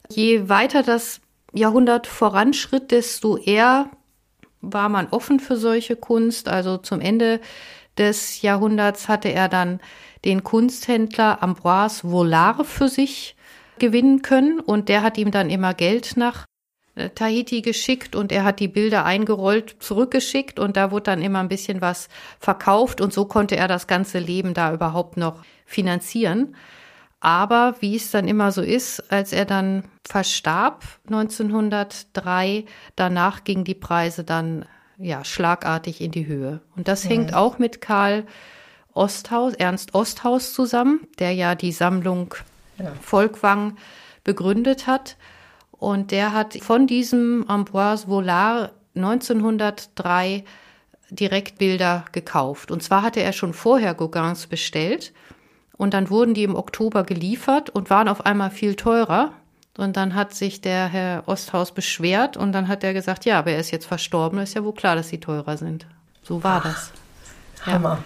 Je 0.08 0.48
weiter 0.48 0.82
das 0.82 1.20
Jahrhundert 1.52 2.08
voranschritt, 2.08 2.90
desto 2.90 3.36
eher 3.36 3.88
war 4.60 4.88
man 4.88 5.06
offen 5.10 5.38
für 5.38 5.56
solche 5.56 5.94
Kunst. 5.94 6.48
Also 6.48 6.76
zum 6.78 7.00
Ende 7.00 7.40
des 7.98 8.42
Jahrhunderts 8.42 9.06
hatte 9.06 9.28
er 9.28 9.48
dann 9.48 9.78
den 10.24 10.42
Kunsthändler 10.42 11.40
Ambroise 11.40 12.08
Vollard 12.10 12.66
für 12.66 12.88
sich 12.88 13.36
gewinnen 13.78 14.22
können 14.22 14.58
und 14.58 14.88
der 14.88 15.02
hat 15.02 15.18
ihm 15.18 15.30
dann 15.30 15.50
immer 15.50 15.72
Geld 15.72 16.16
nach 16.16 16.46
Tahiti 17.14 17.62
geschickt 17.62 18.14
und 18.14 18.30
er 18.30 18.44
hat 18.44 18.60
die 18.60 18.68
Bilder 18.68 19.04
eingerollt 19.04 19.76
zurückgeschickt 19.80 20.60
und 20.60 20.76
da 20.76 20.90
wurde 20.90 21.04
dann 21.04 21.22
immer 21.22 21.40
ein 21.40 21.48
bisschen 21.48 21.80
was 21.80 22.08
verkauft 22.38 23.00
und 23.00 23.12
so 23.12 23.24
konnte 23.24 23.56
er 23.56 23.66
das 23.66 23.86
ganze 23.86 24.18
Leben 24.18 24.54
da 24.54 24.72
überhaupt 24.72 25.16
noch 25.16 25.42
finanzieren. 25.66 26.54
Aber 27.20 27.76
wie 27.80 27.96
es 27.96 28.10
dann 28.10 28.28
immer 28.28 28.52
so 28.52 28.60
ist, 28.60 29.10
als 29.10 29.32
er 29.32 29.44
dann 29.46 29.84
verstarb 30.06 30.84
1903, 31.06 32.64
danach 32.96 33.44
gingen 33.44 33.64
die 33.64 33.74
Preise 33.74 34.24
dann 34.24 34.66
ja 34.98 35.24
schlagartig 35.24 36.00
in 36.00 36.10
die 36.10 36.26
Höhe. 36.26 36.60
Und 36.76 36.86
das 36.86 37.04
ja. 37.04 37.10
hängt 37.10 37.34
auch 37.34 37.58
mit 37.58 37.80
Karl 37.80 38.26
Osthaus, 38.92 39.54
Ernst 39.54 39.94
Osthaus 39.94 40.52
zusammen, 40.52 41.00
der 41.18 41.32
ja 41.32 41.54
die 41.54 41.72
Sammlung 41.72 42.34
ja. 42.78 42.92
Volkwang 43.00 43.76
begründet 44.22 44.86
hat. 44.86 45.16
Und 45.78 46.10
der 46.10 46.32
hat 46.32 46.54
von 46.62 46.86
diesem 46.86 47.44
Ambroise 47.48 48.06
Vollard 48.06 48.72
1903 48.94 50.44
Direktbilder 51.10 52.04
gekauft. 52.12 52.70
Und 52.70 52.82
zwar 52.82 53.02
hatte 53.02 53.20
er 53.20 53.32
schon 53.32 53.52
vorher 53.52 53.94
Gauguins 53.94 54.46
bestellt. 54.46 55.12
Und 55.76 55.94
dann 55.94 56.10
wurden 56.10 56.34
die 56.34 56.44
im 56.44 56.54
Oktober 56.54 57.04
geliefert 57.04 57.70
und 57.70 57.90
waren 57.90 58.08
auf 58.08 58.24
einmal 58.24 58.50
viel 58.50 58.76
teurer. 58.76 59.32
Und 59.76 59.96
dann 59.96 60.14
hat 60.14 60.34
sich 60.34 60.60
der 60.60 60.86
Herr 60.86 61.24
Osthaus 61.26 61.72
beschwert 61.72 62.36
und 62.36 62.52
dann 62.52 62.68
hat 62.68 62.84
er 62.84 62.94
gesagt, 62.94 63.24
ja, 63.24 63.40
aber 63.40 63.50
er 63.50 63.58
ist 63.58 63.72
jetzt 63.72 63.86
verstorben, 63.86 64.38
ist 64.38 64.54
ja 64.54 64.62
wohl 64.62 64.72
klar, 64.72 64.94
dass 64.94 65.08
sie 65.08 65.18
teurer 65.18 65.56
sind. 65.56 65.86
So 66.22 66.44
war 66.44 66.62
Ach, 66.64 66.70
das. 66.70 66.92
Hammer. 67.66 67.98
Ja. 67.98 68.04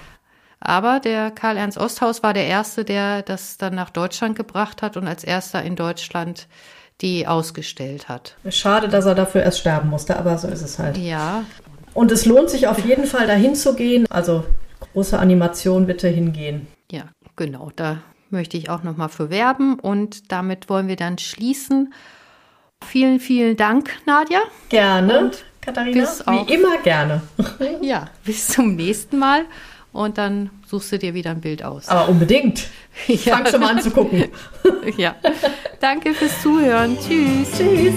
Aber 0.60 0.98
der 0.98 1.30
Karl 1.30 1.58
Ernst 1.58 1.78
Osthaus 1.78 2.22
war 2.22 2.32
der 2.32 2.46
Erste, 2.46 2.84
der 2.84 3.22
das 3.22 3.58
dann 3.58 3.74
nach 3.74 3.90
Deutschland 3.90 4.34
gebracht 4.34 4.82
hat 4.82 4.96
und 4.96 5.06
als 5.06 5.24
erster 5.24 5.62
in 5.62 5.76
Deutschland 5.76 6.48
die 7.00 7.26
ausgestellt 7.26 8.08
hat. 8.08 8.36
Schade, 8.50 8.88
dass 8.88 9.06
er 9.06 9.14
dafür 9.14 9.42
erst 9.42 9.60
sterben 9.60 9.88
musste, 9.88 10.18
aber 10.18 10.36
so 10.38 10.48
ist 10.48 10.62
es 10.62 10.78
halt. 10.78 10.96
Ja. 10.98 11.44
Und 11.94 12.12
es 12.12 12.26
lohnt 12.26 12.50
sich 12.50 12.66
auf 12.66 12.84
jeden 12.84 13.06
Fall 13.06 13.26
dahin 13.26 13.54
zu 13.54 13.74
gehen. 13.74 14.06
Also 14.10 14.44
große 14.92 15.18
Animation 15.18 15.86
bitte 15.86 16.08
hingehen. 16.08 16.66
Ja, 16.90 17.04
genau. 17.36 17.70
Da 17.76 17.98
möchte 18.30 18.56
ich 18.56 18.70
auch 18.70 18.82
nochmal 18.82 19.08
für 19.08 19.30
werben 19.30 19.78
und 19.78 20.32
damit 20.32 20.68
wollen 20.68 20.88
wir 20.88 20.96
dann 20.96 21.18
schließen. 21.18 21.92
Vielen, 22.84 23.20
vielen 23.20 23.56
Dank, 23.56 23.90
Nadja. 24.06 24.40
Gerne, 24.68 25.18
und 25.18 25.44
Katharina. 25.60 26.08
Wie 26.26 26.54
immer 26.54 26.78
gerne. 26.78 27.22
ja, 27.82 28.08
bis 28.24 28.48
zum 28.48 28.76
nächsten 28.76 29.18
Mal 29.18 29.44
und 29.92 30.18
dann 30.18 30.50
suchst 30.66 30.92
du 30.92 30.98
dir 30.98 31.14
wieder 31.14 31.30
ein 31.30 31.40
Bild 31.40 31.62
aus. 31.62 31.88
Aber 31.88 32.08
unbedingt. 32.08 32.66
Ja. 33.06 33.36
Fangst 33.36 33.54
du 33.54 33.60
mal 33.60 33.76
an 33.76 33.80
zu 33.80 33.92
gucken. 33.92 34.24
ja. 34.96 35.14
Danke 35.78 36.14
fürs 36.14 36.42
Zuhören. 36.42 36.98
Tschüss. 36.98 37.48
Tschüss. 37.56 37.94